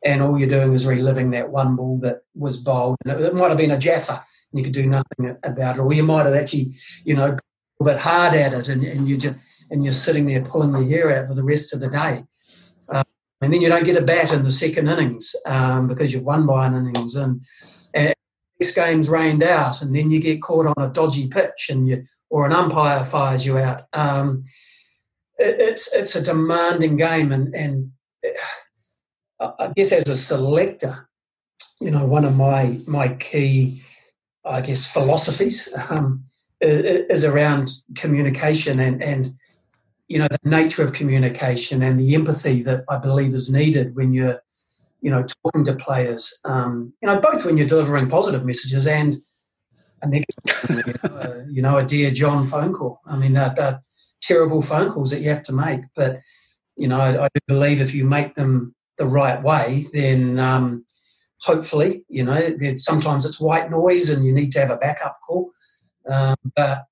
[0.04, 2.96] and all you're doing is reliving that one ball that was bowled.
[3.04, 4.12] And it, might have been a jaffa,
[4.52, 7.36] and you could do nothing about it, or you might have actually, you know,
[7.82, 11.18] bit hard at it, and, and you just and you're sitting there pulling the hair
[11.18, 12.22] out for the rest of the day.
[12.88, 13.04] Um,
[13.40, 16.46] and then you don't get a bat in the second innings um, because you've won
[16.46, 17.44] by an innings, and,
[17.92, 18.14] and
[18.60, 22.04] next game's rained out, and then you get caught on a dodgy pitch, and you
[22.30, 23.82] or an umpire fires you out.
[23.92, 24.44] Um,
[25.38, 27.90] it, it's it's a demanding game, and and
[29.40, 31.08] I guess as a selector,
[31.80, 33.82] you know, one of my my key,
[34.44, 36.24] I guess, philosophies um,
[36.60, 39.34] is around communication and and
[40.08, 44.12] you know the nature of communication and the empathy that I believe is needed when
[44.12, 44.40] you're
[45.00, 46.38] you know talking to players.
[46.44, 49.16] Um, you know, both when you're delivering positive messages and
[50.02, 50.34] a negative,
[50.68, 53.00] you, know, a, you know, a dear John phone call.
[53.06, 53.80] I mean, they're,
[54.22, 56.20] terrible phone calls that you have to make, but
[56.76, 60.84] you know, I, I believe if you make them the right way, then um,
[61.40, 65.50] hopefully, you know, sometimes it's white noise and you need to have a backup call.
[66.10, 66.84] Um, but,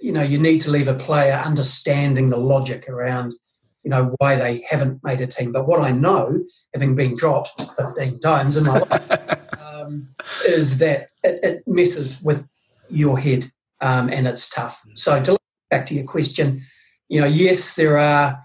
[0.00, 3.34] you know, you need to leave a player understanding the logic around,
[3.82, 5.52] you know, why they haven't made a team.
[5.52, 6.42] But what I know,
[6.74, 10.06] having been dropped 15 times in my life, um,
[10.46, 12.48] is that it, it, messes with
[12.88, 13.50] your head
[13.80, 14.82] um, and it's tough.
[14.94, 15.36] So to
[15.70, 16.60] back to your question,
[17.08, 18.42] you know, yes, there are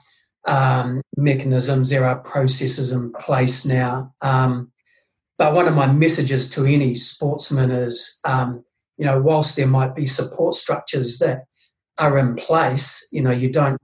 [0.48, 4.14] um, mechanisms, there are processes in place now.
[4.22, 4.72] Um,
[5.38, 8.64] but one of my messages to any sportsman is, um,
[8.98, 11.46] you know, whilst there might be support structures that
[11.98, 13.80] are in place, you know, you don't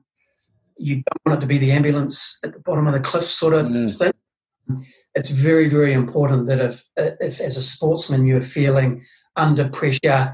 [0.78, 3.54] you don't want it to be the ambulance at the bottom of the cliff sort
[3.54, 3.97] of mm.
[3.97, 4.12] thing.
[5.15, 9.04] It's very, very important that if, if as a sportsman you're feeling
[9.36, 10.34] under pressure,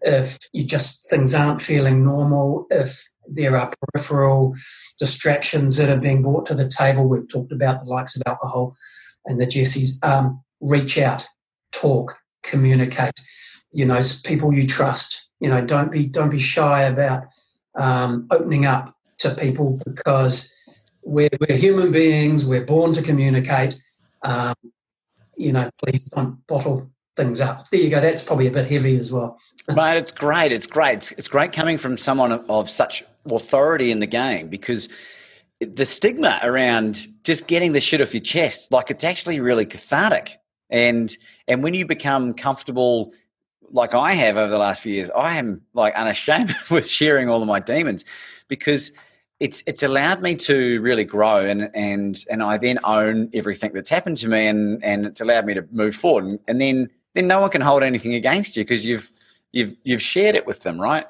[0.00, 4.54] if you just things aren't feeling normal, if there are peripheral
[4.98, 7.08] distractions that are being brought to the table.
[7.08, 8.76] We've talked about the likes of alcohol
[9.24, 10.02] and the Jessies.
[10.02, 11.26] Um, reach out,
[11.72, 13.12] talk, communicate.
[13.76, 15.28] You know, people you trust.
[15.38, 17.24] You know, don't be don't be shy about
[17.74, 20.50] um, opening up to people because
[21.02, 22.46] we're, we're human beings.
[22.46, 23.78] We're born to communicate.
[24.22, 24.54] Um,
[25.36, 27.68] you know, please don't bottle things up.
[27.68, 28.00] There you go.
[28.00, 29.38] That's probably a bit heavy as well.
[29.68, 30.52] Mate, it's great.
[30.52, 30.94] It's great.
[30.94, 34.88] It's, it's great coming from someone of, of such authority in the game because
[35.60, 40.38] the stigma around just getting the shit off your chest, like it's actually really cathartic.
[40.70, 41.14] And
[41.46, 43.12] and when you become comfortable,
[43.70, 47.42] like I have over the last few years, I am like unashamed with sharing all
[47.42, 48.04] of my demons
[48.48, 48.92] because
[49.38, 53.90] it's it's allowed me to really grow and and and I then own everything that's
[53.90, 57.26] happened to me and and it's allowed me to move forward and, and then then
[57.26, 59.12] no one can hold anything against you because you've
[59.52, 61.06] you've you've shared it with them, right?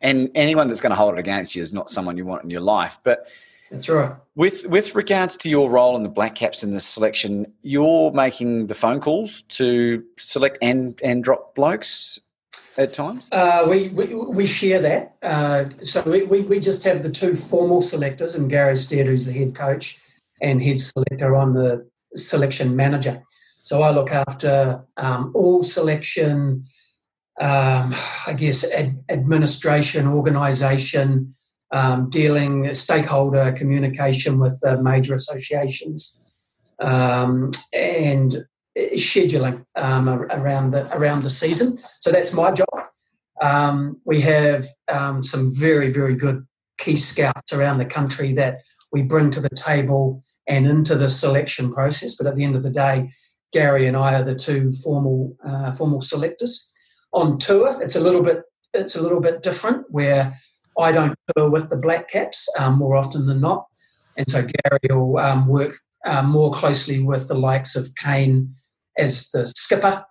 [0.00, 2.50] And anyone that's going to hold it against you is not someone you want in
[2.50, 2.98] your life.
[3.04, 3.26] But
[3.70, 4.14] that's right.
[4.34, 8.66] With with regards to your role in the Black Caps in this selection, you're making
[8.66, 12.20] the phone calls to select and and drop blokes
[12.76, 13.28] at times.
[13.30, 15.16] Uh, we, we we share that.
[15.22, 19.26] Uh, so we, we, we just have the two formal selectors, and Gary Stead, who's
[19.26, 20.00] the head coach
[20.40, 23.22] and head selector, on the selection manager.
[23.62, 26.64] So I look after um, all selection,
[27.40, 27.94] um,
[28.26, 31.34] I guess, ad- administration, organisation,
[31.72, 36.32] um, dealing stakeholder communication with the major associations,
[36.80, 38.44] um, and
[38.76, 41.78] scheduling um, around the around the season.
[42.00, 42.86] So that's my job.
[43.42, 46.46] Um, we have um, some very very good
[46.78, 48.58] key scouts around the country that
[48.92, 52.16] we bring to the table and into the selection process.
[52.16, 53.10] But at the end of the day,
[53.52, 56.70] Gary and I are the two formal uh, formal selectors.
[57.12, 60.32] On tour, it's a little bit it's a little bit different where
[60.80, 63.66] I don't tour with the Black Caps um, more often than not,
[64.16, 68.54] and so Gary will um, work um, more closely with the likes of Kane
[68.98, 70.04] as the skipper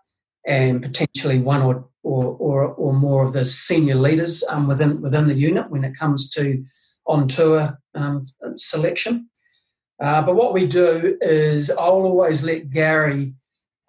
[0.45, 5.27] and potentially one or or, or, or more of the senior leaders um, within within
[5.27, 6.63] the unit when it comes to
[7.05, 9.29] on tour um, selection.
[10.01, 13.34] Uh, but what we do is I'll always let Gary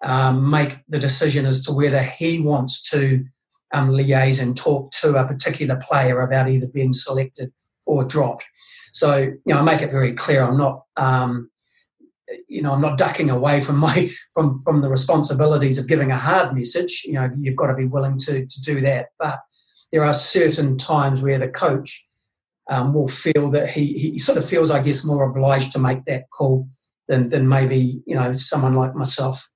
[0.03, 3.23] um, make the decision as to whether he wants to
[3.73, 7.51] um, liaise and talk to a particular player about either being selected
[7.85, 8.45] or dropped.
[8.93, 11.49] So, you know, I make it very clear I'm not, um,
[12.47, 16.17] you know, I'm not ducking away from my from from the responsibilities of giving a
[16.17, 17.03] hard message.
[17.05, 19.07] You know, you've got to be willing to to do that.
[19.17, 19.39] But
[19.91, 22.07] there are certain times where the coach
[22.69, 26.05] um, will feel that he, he sort of feels, I guess, more obliged to make
[26.05, 26.69] that call
[27.07, 29.49] than, than maybe, you know, someone like myself.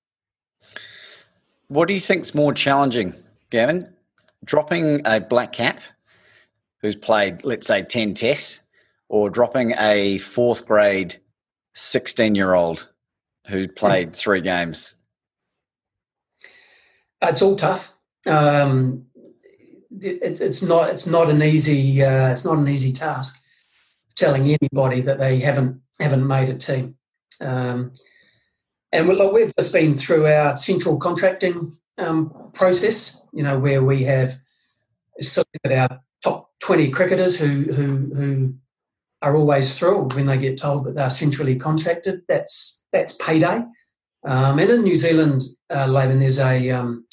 [1.67, 3.13] What do you think is more challenging,
[3.49, 3.94] Gavin?
[4.45, 5.81] Dropping a black cap
[6.81, 8.61] who's played, let's say, 10 tests,
[9.09, 11.19] or dropping a fourth grade
[11.73, 12.89] 16 year old
[13.47, 14.93] who played three games?
[17.21, 17.93] It's all tough.
[18.27, 19.05] Um,
[20.01, 23.41] it, it's not it's not an easy uh, it's not an easy task
[24.15, 26.97] telling anybody that they haven't haven't made a team.
[27.41, 27.93] Um,
[28.91, 34.03] and look, we've just been through our central contracting um, process, you know, where we
[34.03, 34.35] have
[35.21, 38.53] selected our top 20 cricketers who, who, who
[39.21, 42.21] are always thrilled when they get told that they're centrally contracted.
[42.27, 43.63] That's, that's payday.
[44.25, 47.05] Um, and in New Zealand, uh, Laban, there's a, um,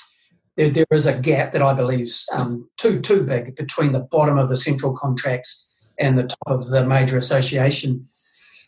[0.57, 4.01] there, there is a gap that I believe is um, too too big between the
[4.01, 8.07] bottom of the central contracts and the top of the major association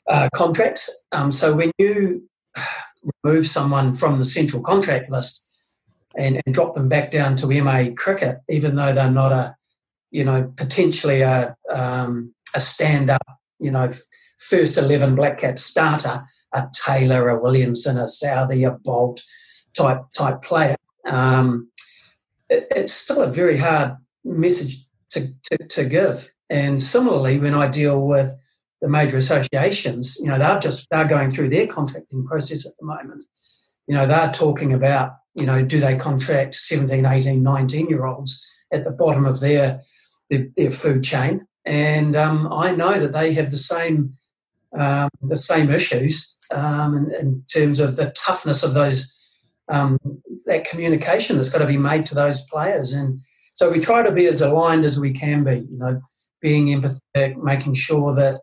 [0.09, 1.05] uh, contracts.
[1.13, 2.29] Um, so when you
[3.23, 5.44] remove someone from the central contract list
[6.17, 9.57] and, and, drop them back down to MA cricket, even though they're not a
[10.11, 13.27] you know potentially a um, a stand up
[13.59, 13.91] you know
[14.39, 16.23] first eleven black cap starter,
[16.53, 19.23] a Taylor, a Williamson, a Southee, a Bolt
[19.77, 20.77] type type player.
[21.07, 21.71] Um,
[22.49, 26.31] it, it's still a very hard message to, to, to give.
[26.51, 28.31] And similarly, when I deal with
[28.81, 32.87] the major associations, you know, they're just they're going through their contracting process at the
[32.87, 33.25] moment.
[33.87, 38.45] You know, they're talking about, you know, do they contract 17, 18, 19 year olds
[38.73, 39.81] at the bottom of their
[40.31, 41.47] their, their food chain?
[41.65, 44.17] And um, I know that they have the same
[44.77, 49.17] um, the same issues um, in, in, terms of the toughness of those
[49.69, 49.99] um,
[50.47, 52.93] that communication that's got to be made to those players.
[52.93, 53.21] And
[53.55, 56.03] so we try to be as aligned as we can be, you know,
[56.41, 58.41] being empathetic, making sure that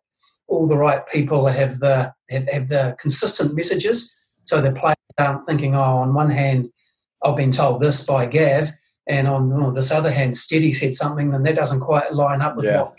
[0.47, 4.15] all the right people have the have, have the consistent messages
[4.51, 6.69] so the players aren't thinking, oh, on one hand,
[7.23, 8.67] I've been told this by Gav,
[9.07, 12.57] and on oh, this other hand, Steady said something, and that doesn't quite line up
[12.57, 12.81] with yeah.
[12.81, 12.95] what.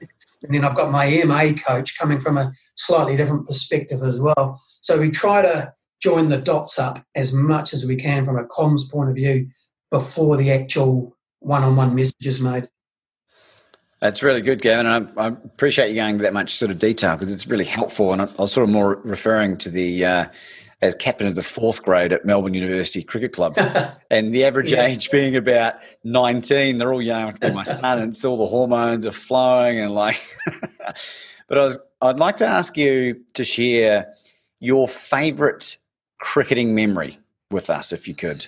[0.00, 4.58] And then I've got my MA coach coming from a slightly different perspective as well.
[4.80, 8.44] So we try to join the dots up as much as we can from a
[8.44, 9.50] comms point of view
[9.90, 12.70] before the actual one-on-one message is made.
[14.00, 14.86] That's really good, Gavin.
[14.86, 18.14] I, I appreciate you going into that much sort of detail because it's really helpful.
[18.14, 20.26] And I, I was sort of more referring to the uh,
[20.82, 23.56] as captain of the fourth grade at Melbourne University Cricket Club,
[24.10, 24.84] and the average yeah.
[24.84, 26.78] age being about nineteen.
[26.78, 30.22] They're all young to be my son, and still the hormones are flowing and like.
[31.48, 34.14] but I was, I'd like to ask you to share
[34.60, 35.78] your favourite
[36.18, 37.18] cricketing memory
[37.50, 38.44] with us, if you could.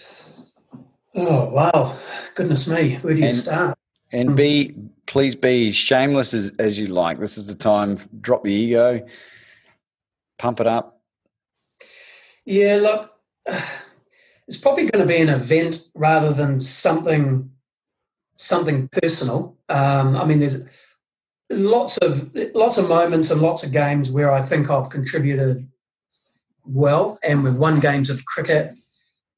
[1.14, 1.96] Oh wow,
[2.34, 3.78] goodness me, where do you and, start?
[4.12, 4.74] And be
[5.06, 7.18] please be shameless as, as you like.
[7.18, 7.98] This is the time.
[8.20, 9.06] Drop the ego,
[10.38, 10.97] pump it up.
[12.48, 13.12] Yeah, look,
[14.48, 17.50] it's probably going to be an event rather than something
[18.36, 19.58] something personal.
[19.68, 20.62] Um, I mean, there's
[21.50, 25.68] lots of lots of moments and lots of games where I think I've contributed
[26.64, 28.72] well, and we've won games of cricket,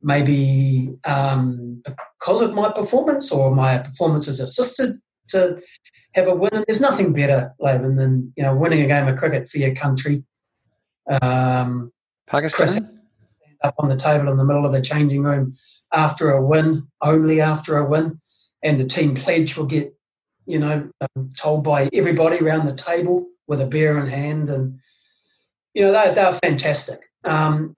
[0.01, 1.83] maybe um,
[2.21, 5.61] because of my performance or my performance has assisted to
[6.15, 6.51] have a win.
[6.53, 9.75] And there's nothing better, Laban, than you know winning a game of cricket for your
[9.75, 10.23] country.
[11.21, 11.91] Um,
[12.29, 13.00] Pakistan
[13.63, 15.53] up on the table in the middle of the changing room
[15.93, 18.21] after a win, only after a win,
[18.63, 19.95] and the team pledge will get
[20.47, 24.79] you know um, told by everybody around the table with a beer in hand, and
[25.75, 27.01] you know they they're fantastic.
[27.25, 27.75] Um,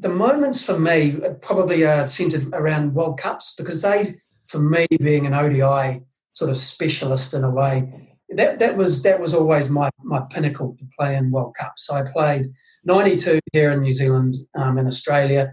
[0.00, 4.14] the moments for me probably are centered around World Cups because they,
[4.46, 6.02] for me, being an ODI
[6.32, 10.76] sort of specialist in a way, that that was that was always my my pinnacle
[10.78, 11.86] to play in World Cups.
[11.86, 12.52] So I played
[12.84, 15.52] '92 here in New Zealand, um, in Australia,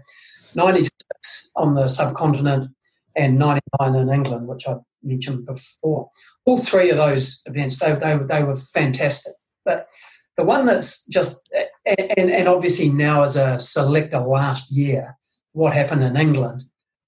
[0.54, 2.70] '96 on the subcontinent,
[3.16, 6.10] and '99 in England, which I mentioned before.
[6.44, 9.34] All three of those events, they they, they were fantastic.
[9.64, 9.88] But
[10.36, 11.48] the one that's just
[11.84, 15.16] and, and obviously now as a selector last year,
[15.52, 16.62] what happened in England,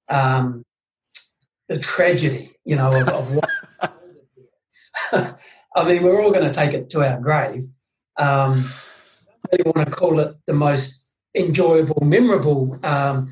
[0.09, 0.65] um,
[1.69, 3.49] the tragedy, you know, of, of what.
[5.75, 7.65] I mean, we're all going to take it to our grave.
[8.19, 8.71] Um,
[9.31, 13.29] I really want to call it the most enjoyable, memorable, um,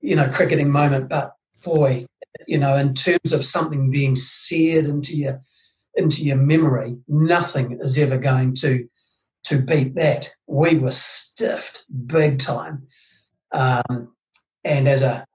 [0.00, 1.08] you know, cricketing moment.
[1.08, 1.34] But
[1.64, 2.06] boy,
[2.46, 5.40] you know, in terms of something being seared into your
[5.94, 8.88] into your memory, nothing is ever going to
[9.44, 10.30] to beat that.
[10.46, 12.86] We were stiffed big time,
[13.52, 14.14] um,
[14.64, 15.26] and as a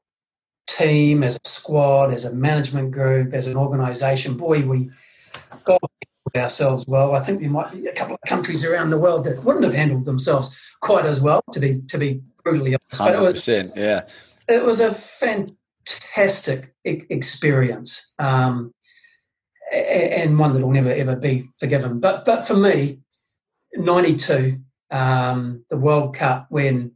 [0.68, 4.90] team, as a squad, as a management group, as an organisation, boy, we
[5.64, 5.82] got
[6.38, 7.16] ourselves well.
[7.16, 9.74] I think there might be a couple of countries around the world that wouldn't have
[9.74, 11.42] handled themselves quite as well.
[11.54, 14.08] To be to be brutally honest, but it was yeah,
[14.48, 18.14] it was a fantastic experience.
[18.20, 18.74] Um,
[19.72, 22.00] and one that will never ever be forgiven.
[22.00, 23.00] But but for me,
[23.74, 24.60] '92,
[24.92, 26.92] um, the World Cup, when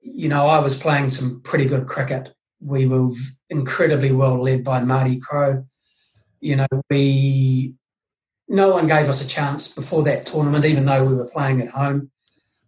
[0.00, 2.34] you know I was playing some pretty good cricket.
[2.60, 3.08] We were
[3.50, 5.66] incredibly well led by Marty Crowe.
[6.40, 7.74] You know, we
[8.48, 11.70] no one gave us a chance before that tournament, even though we were playing at
[11.70, 12.10] home.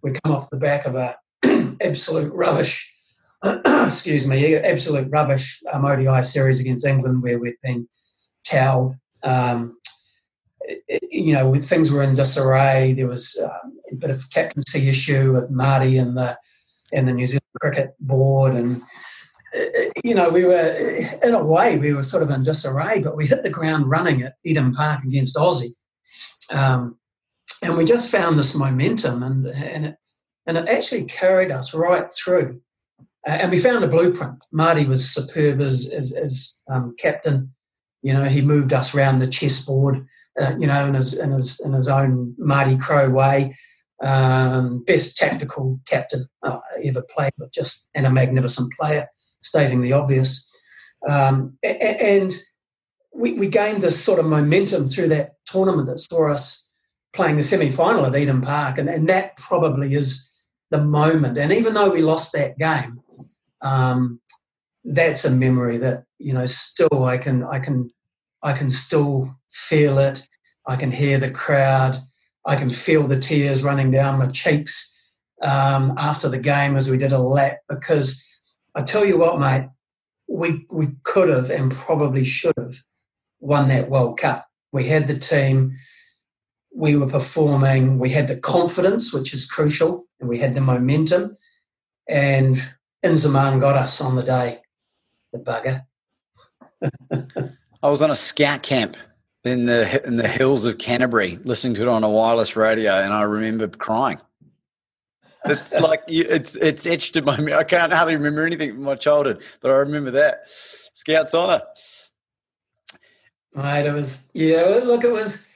[0.02, 1.16] We'd come off the back of a
[1.82, 2.94] absolute rubbish,
[3.44, 7.88] excuse me, absolute rubbish um, ODI series against England where we'd been
[8.44, 8.98] towed.
[9.22, 9.78] Um,
[11.10, 12.92] you know, things were in disarray.
[12.92, 16.38] There was um, a bit of captaincy issue with Marty and the
[16.92, 18.80] and the New Zealand Cricket Board, and
[20.04, 23.26] you know, we were, in a way, we were sort of in disarray, but we
[23.26, 25.74] hit the ground running at Eden Park against Aussie.
[26.52, 26.98] Um,
[27.62, 29.96] and we just found this momentum, and, and, it,
[30.46, 32.60] and it actually carried us right through.
[33.26, 34.44] Uh, and we found a blueprint.
[34.52, 37.52] Marty was superb as, as, as um, captain.
[38.02, 40.06] You know, he moved us around the chessboard,
[40.38, 43.56] uh, you know, in his, in, his, in his own Marty Crowe way.
[44.02, 49.08] Um, best tactical captain uh, ever played, but just and a magnificent player
[49.46, 50.50] stating the obvious.
[51.08, 52.32] Um, and
[53.14, 56.70] we, we gained this sort of momentum through that tournament that saw us
[57.14, 58.78] playing the semi final at Eden Park.
[58.78, 60.30] And, and that probably is
[60.70, 61.38] the moment.
[61.38, 63.00] And even though we lost that game,
[63.62, 64.20] um,
[64.84, 67.90] that's a memory that you know still I can I can
[68.42, 70.26] I can still feel it.
[70.66, 71.96] I can hear the crowd.
[72.46, 74.92] I can feel the tears running down my cheeks
[75.42, 78.22] um, after the game as we did a lap because
[78.76, 79.68] I tell you what, mate,
[80.28, 82.74] we we could have and probably should have
[83.40, 84.46] won that World Cup.
[84.70, 85.76] We had the team,
[86.74, 91.34] we were performing, we had the confidence, which is crucial, and we had the momentum.
[92.06, 92.62] And
[93.02, 94.60] Inzamam got us on the day,
[95.32, 95.86] the bugger.
[97.82, 98.98] I was on a scout camp
[99.42, 103.14] in the in the hills of Canterbury, listening to it on a wireless radio, and
[103.14, 104.20] I remember crying.
[105.48, 107.36] It's like it's it's etched in my.
[107.56, 110.44] I can't hardly remember anything from my childhood, but I remember that
[110.92, 111.62] Scouts honour.
[113.54, 114.80] Right, it was yeah.
[114.84, 115.50] Look, it was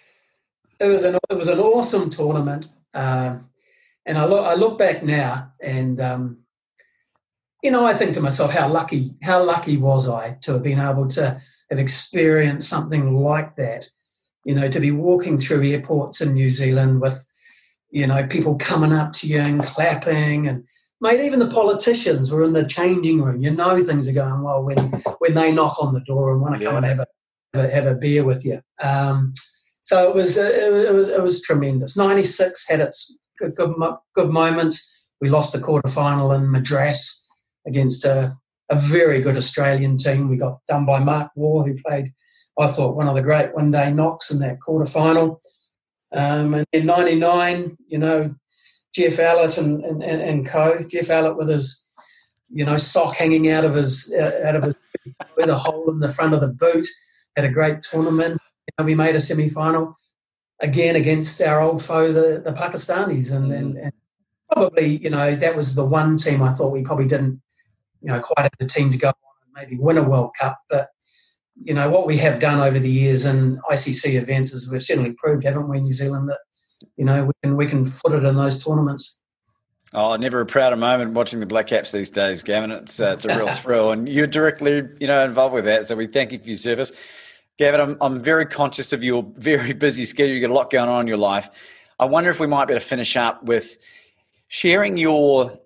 [0.79, 3.51] it was an it was an awesome tournament, um,
[4.07, 6.39] and I look I look back now, and um,
[7.63, 10.81] you know I think to myself, how lucky how lucky was I to have been
[10.81, 13.89] able to have experienced something like that.
[14.45, 17.27] You know, to be walking through airports in New Zealand with
[17.91, 20.65] you know, people coming up to you and clapping and
[21.01, 23.43] mate, even the politicians were in the changing room.
[23.43, 24.79] You know things are going well when
[25.19, 26.71] when they knock on the door and want to yeah.
[26.71, 27.07] come and have
[27.55, 28.61] a, have a beer with you.
[28.83, 29.33] Um,
[29.83, 31.97] so it was, uh, it was it was tremendous.
[31.97, 33.75] Ninety six had its good, good
[34.15, 34.89] good moments.
[35.21, 37.27] We lost the quarter final in Madras
[37.67, 38.37] against a,
[38.71, 40.29] a very good Australian team.
[40.29, 42.13] We got done by Mark Waugh, who played,
[42.59, 45.43] I thought, one of the great one day knocks in that quarter final.
[46.13, 48.35] Um, and in '99, you know,
[48.93, 50.85] Geoff Allott and, and, and, co.
[50.89, 51.87] Geoff Allott with his,
[52.49, 54.75] you know, sock hanging out of his uh, out of his
[55.37, 56.87] with a hole in the front of the boot.
[57.37, 58.41] Had a great tournament.
[58.67, 59.95] You know, we made a semi final
[60.61, 63.93] again against our old foe, the, the Pakistanis, and, and, and
[64.51, 67.41] probably you know that was the one team I thought we probably didn't,
[68.01, 70.59] you know, quite have the team to go on and maybe win a World Cup,
[70.69, 70.89] but
[71.63, 75.13] you know, what we have done over the years in ICC events is we've certainly
[75.13, 76.39] proved, haven't we, New Zealand, that,
[76.97, 79.21] you know, we can, we can foot it in those tournaments.
[79.93, 82.71] Oh, never a prouder moment watching the Black Caps these days, Gavin.
[82.71, 85.89] It's uh, it's a real thrill, and you're directly you know involved with that.
[85.89, 86.93] So we thank you for your service,
[87.59, 87.81] Gavin.
[87.81, 90.33] I'm I'm very conscious of your very busy schedule.
[90.33, 91.51] You got a lot going on in your life.
[91.99, 93.79] I wonder if we might be able to finish up with
[94.47, 95.59] sharing your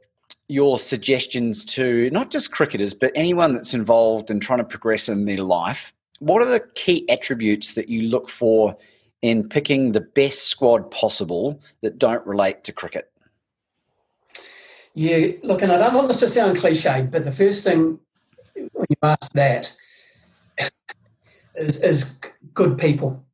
[0.49, 5.25] your suggestions to not just cricketers but anyone that's involved in trying to progress in
[5.25, 5.95] their life.
[6.19, 8.77] What are the key attributes that you look for
[9.23, 13.11] in picking the best squad possible that don't relate to cricket?
[14.95, 17.99] Yeah, look, and I don't want this to sound cliched, but the first thing
[18.55, 19.75] when you ask that
[21.57, 22.21] is, is
[22.53, 23.25] good people.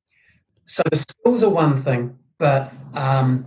[0.66, 3.46] So skills are one thing, but um,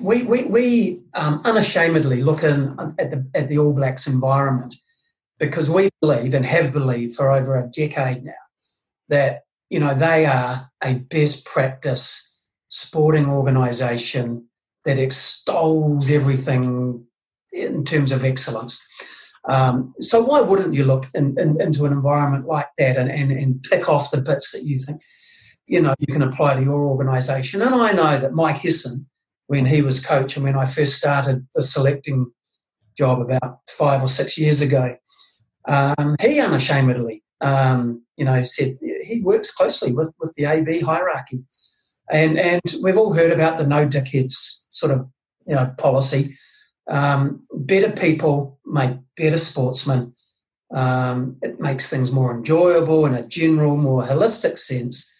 [0.00, 4.74] we we, we um, unashamedly look in at the at the All Blacks environment
[5.38, 8.32] because we believe and have believed for over a decade now
[9.08, 12.30] that you know they are a best practice
[12.68, 14.48] sporting organisation
[14.84, 17.06] that extols everything
[17.52, 18.86] in terms of excellence.
[19.46, 23.30] Um, so why wouldn't you look in, in, into an environment like that and, and,
[23.30, 25.02] and pick off the bits that you think
[25.66, 27.62] you know you can apply to your organisation?
[27.62, 29.06] And I know that Mike Hesson,
[29.46, 32.30] when he was coach and when I first started the selecting
[32.96, 34.96] job about five or six years ago,
[35.68, 41.44] um, he unashamedly, um, you know, said he works closely with, with the AB hierarchy.
[42.10, 45.08] And, and we've all heard about the no dickheads sort of
[45.46, 46.36] you know policy.
[46.90, 50.14] Um, better people make better sportsmen.
[50.72, 55.10] Um, it makes things more enjoyable in a general, more holistic sense.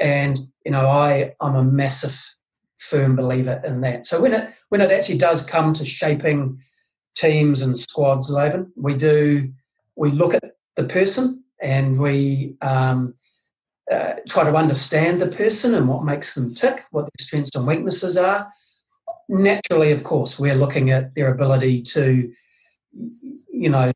[0.00, 2.20] And you know, I I'm a massive
[2.90, 4.06] firm believer in that.
[4.06, 6.58] So when it when it actually does come to shaping
[7.14, 9.52] teams and squads, Laban, we do
[9.96, 13.14] we look at the person and we um,
[13.90, 17.66] uh, try to understand the person and what makes them tick, what their strengths and
[17.66, 18.48] weaknesses are,
[19.28, 22.32] naturally, of course, we're looking at their ability to,
[23.50, 23.92] you know,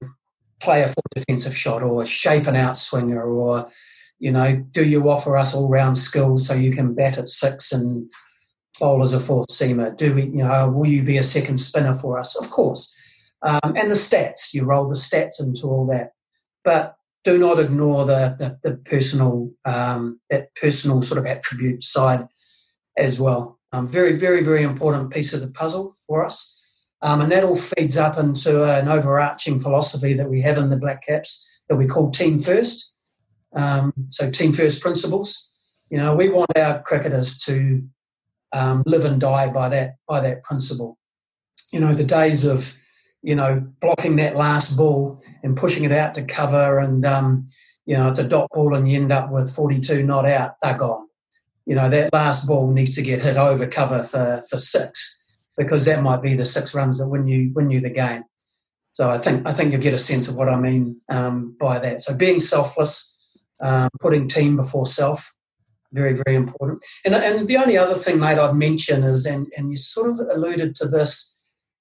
[0.61, 3.69] play a full defensive shot or shape an outswinger or,
[4.19, 7.73] you know, do you offer us all round skills so you can bat at six
[7.73, 8.11] and
[8.79, 9.97] bowl as a fourth seamer?
[9.97, 12.37] Do we, you know, will you be a second spinner for us?
[12.37, 12.95] Of course.
[13.43, 16.13] Um, and the stats, you roll the stats into all that.
[16.65, 22.27] But do not ignore the, the, the personal, um, that personal sort of attribute side
[22.97, 23.59] as well.
[23.73, 26.53] Um, very, very, very important piece of the puzzle for us.
[27.03, 30.77] Um, and that all feeds up into an overarching philosophy that we have in the
[30.77, 32.95] Black Caps that we call Team First.
[33.55, 35.51] Um, so, Team First principles.
[35.91, 37.87] You know, we want our cricketers to
[38.57, 40.99] um, live and die by that by that principle.
[41.73, 42.77] You know, the days of
[43.23, 47.49] you know blocking that last ball and pushing it out to cover, and um,
[47.85, 50.55] you know it's a dot ball and you end up with 42 not out.
[50.63, 51.07] They're gone
[51.67, 55.25] you know, that last ball needs to get hit over cover for, for six
[55.59, 58.23] because that might be the six runs that win you win you the game.
[58.93, 61.79] So I think I think you'll get a sense of what I mean um, by
[61.81, 62.01] that.
[62.01, 63.19] So being selfless,
[63.61, 65.35] um, putting team before self,
[65.93, 66.85] very very important.
[67.05, 70.21] And and the only other thing, mate, I'd mention is, and and you sort of
[70.29, 71.39] alluded to this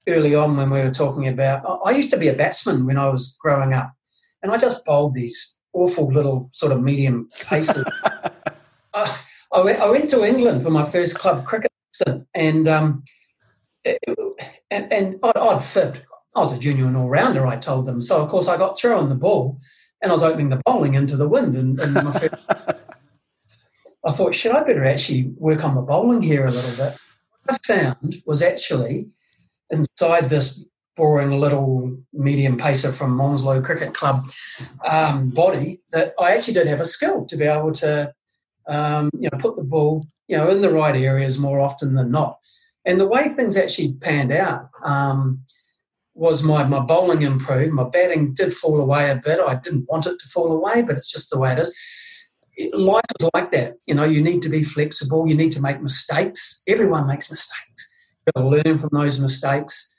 [0.08, 1.80] early on when we were talking about.
[1.86, 3.94] I used to be a batsman when I was growing up,
[4.42, 7.84] and I just bowled these awful little sort of medium paces.
[8.94, 9.18] uh,
[9.54, 13.04] I went, I went to England for my first club cricket stint, and um,
[13.86, 16.04] and, and I'd, I'd fit.
[16.36, 17.48] I was a junior and all rounder.
[17.48, 18.02] I told them.
[18.02, 19.60] So of course I got thrown the ball,
[20.02, 21.56] and I was opening the bowling into the wind.
[21.56, 22.36] And, and my first,
[24.06, 26.98] I thought, should I better actually work on my bowling here a little bit?
[27.44, 29.10] What I found was actually
[29.70, 34.30] inside this boring little medium pacer from Monslow Cricket Club
[34.86, 38.14] um, body that I actually did have a skill to be able to
[38.68, 42.12] um, you know, put the ball, you know, in the right areas more often than
[42.12, 42.40] not.
[42.86, 45.42] And the way things actually panned out um,
[46.14, 47.74] was my, my bowling improved.
[47.74, 49.40] My batting did fall away a bit.
[49.40, 51.76] I didn't want it to fall away, but it's just the way it is.
[52.74, 53.76] Life is like that.
[53.86, 55.28] You know, you need to be flexible.
[55.28, 56.64] You need to make mistakes.
[56.68, 57.94] Everyone makes mistakes.
[58.26, 59.94] You've got to learn from those mistakes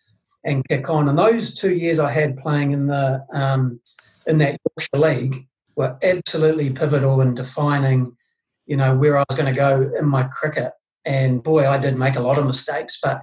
[0.44, 1.08] and kick on.
[1.08, 3.80] And those two years I had playing in the um,
[4.26, 8.16] in that Yorkshire League were absolutely pivotal in defining
[8.66, 10.72] you know, where I was going to go in my cricket.
[11.04, 12.98] And boy, I did make a lot of mistakes.
[13.02, 13.22] But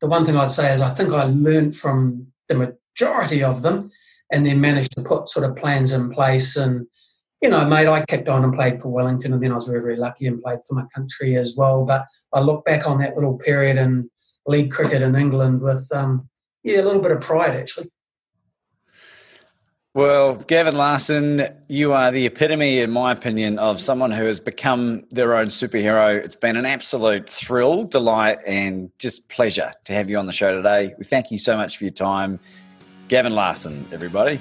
[0.00, 3.90] the one thing I'd say is I think I learned from the majority of them
[4.32, 6.56] and then managed to put sort of plans in place.
[6.56, 6.86] And,
[7.40, 9.32] you know, mate, I kept on and played for Wellington.
[9.32, 11.84] And then I was very, very lucky and played for my country as well.
[11.84, 14.10] But I look back on that little period in
[14.46, 16.28] league cricket in England with, um,
[16.62, 17.88] yeah, a little bit of pride actually.
[19.92, 25.02] Well, Gavin Larsen, you are the epitome, in my opinion, of someone who has become
[25.10, 26.14] their own superhero.
[26.14, 30.54] It's been an absolute thrill, delight, and just pleasure to have you on the show
[30.54, 30.94] today.
[30.96, 32.38] We thank you so much for your time.
[33.08, 34.40] Gavin Larsen, everybody.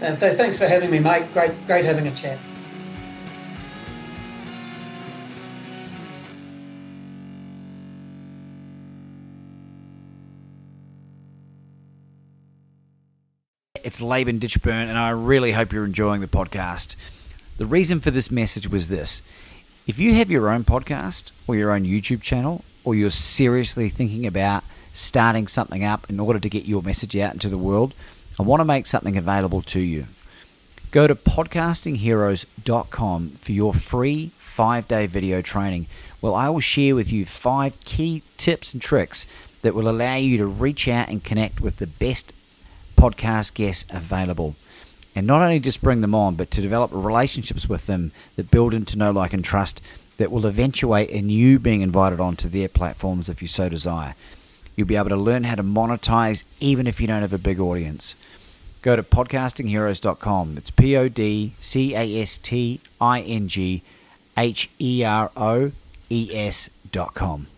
[0.00, 1.32] Uh, th- thanks for having me, mate.
[1.32, 2.38] Great, great having a chat.
[13.82, 16.96] It's Laban Ditchburn, and I really hope you're enjoying the podcast.
[17.56, 19.22] The reason for this message was this
[19.86, 24.26] if you have your own podcast or your own YouTube channel, or you're seriously thinking
[24.26, 27.94] about starting something up in order to get your message out into the world,
[28.38, 30.06] I want to make something available to you.
[30.90, 35.86] Go to podcastingheroes.com for your free five day video training.
[36.22, 39.26] Well, I will share with you five key tips and tricks
[39.62, 42.32] that will allow you to reach out and connect with the best
[42.96, 44.56] podcast guests available.
[45.14, 48.74] And not only just bring them on, but to develop relationships with them that build
[48.74, 49.80] into know, like, and trust
[50.18, 54.14] that will eventuate in you being invited onto their platforms if you so desire.
[54.76, 57.58] You'll be able to learn how to monetize even if you don't have a big
[57.58, 58.14] audience.
[58.82, 60.58] Go to podcastingheroes.com.
[60.58, 63.82] It's P O D C A S T I N G
[64.36, 65.72] H E R O
[66.10, 67.46] E S.com.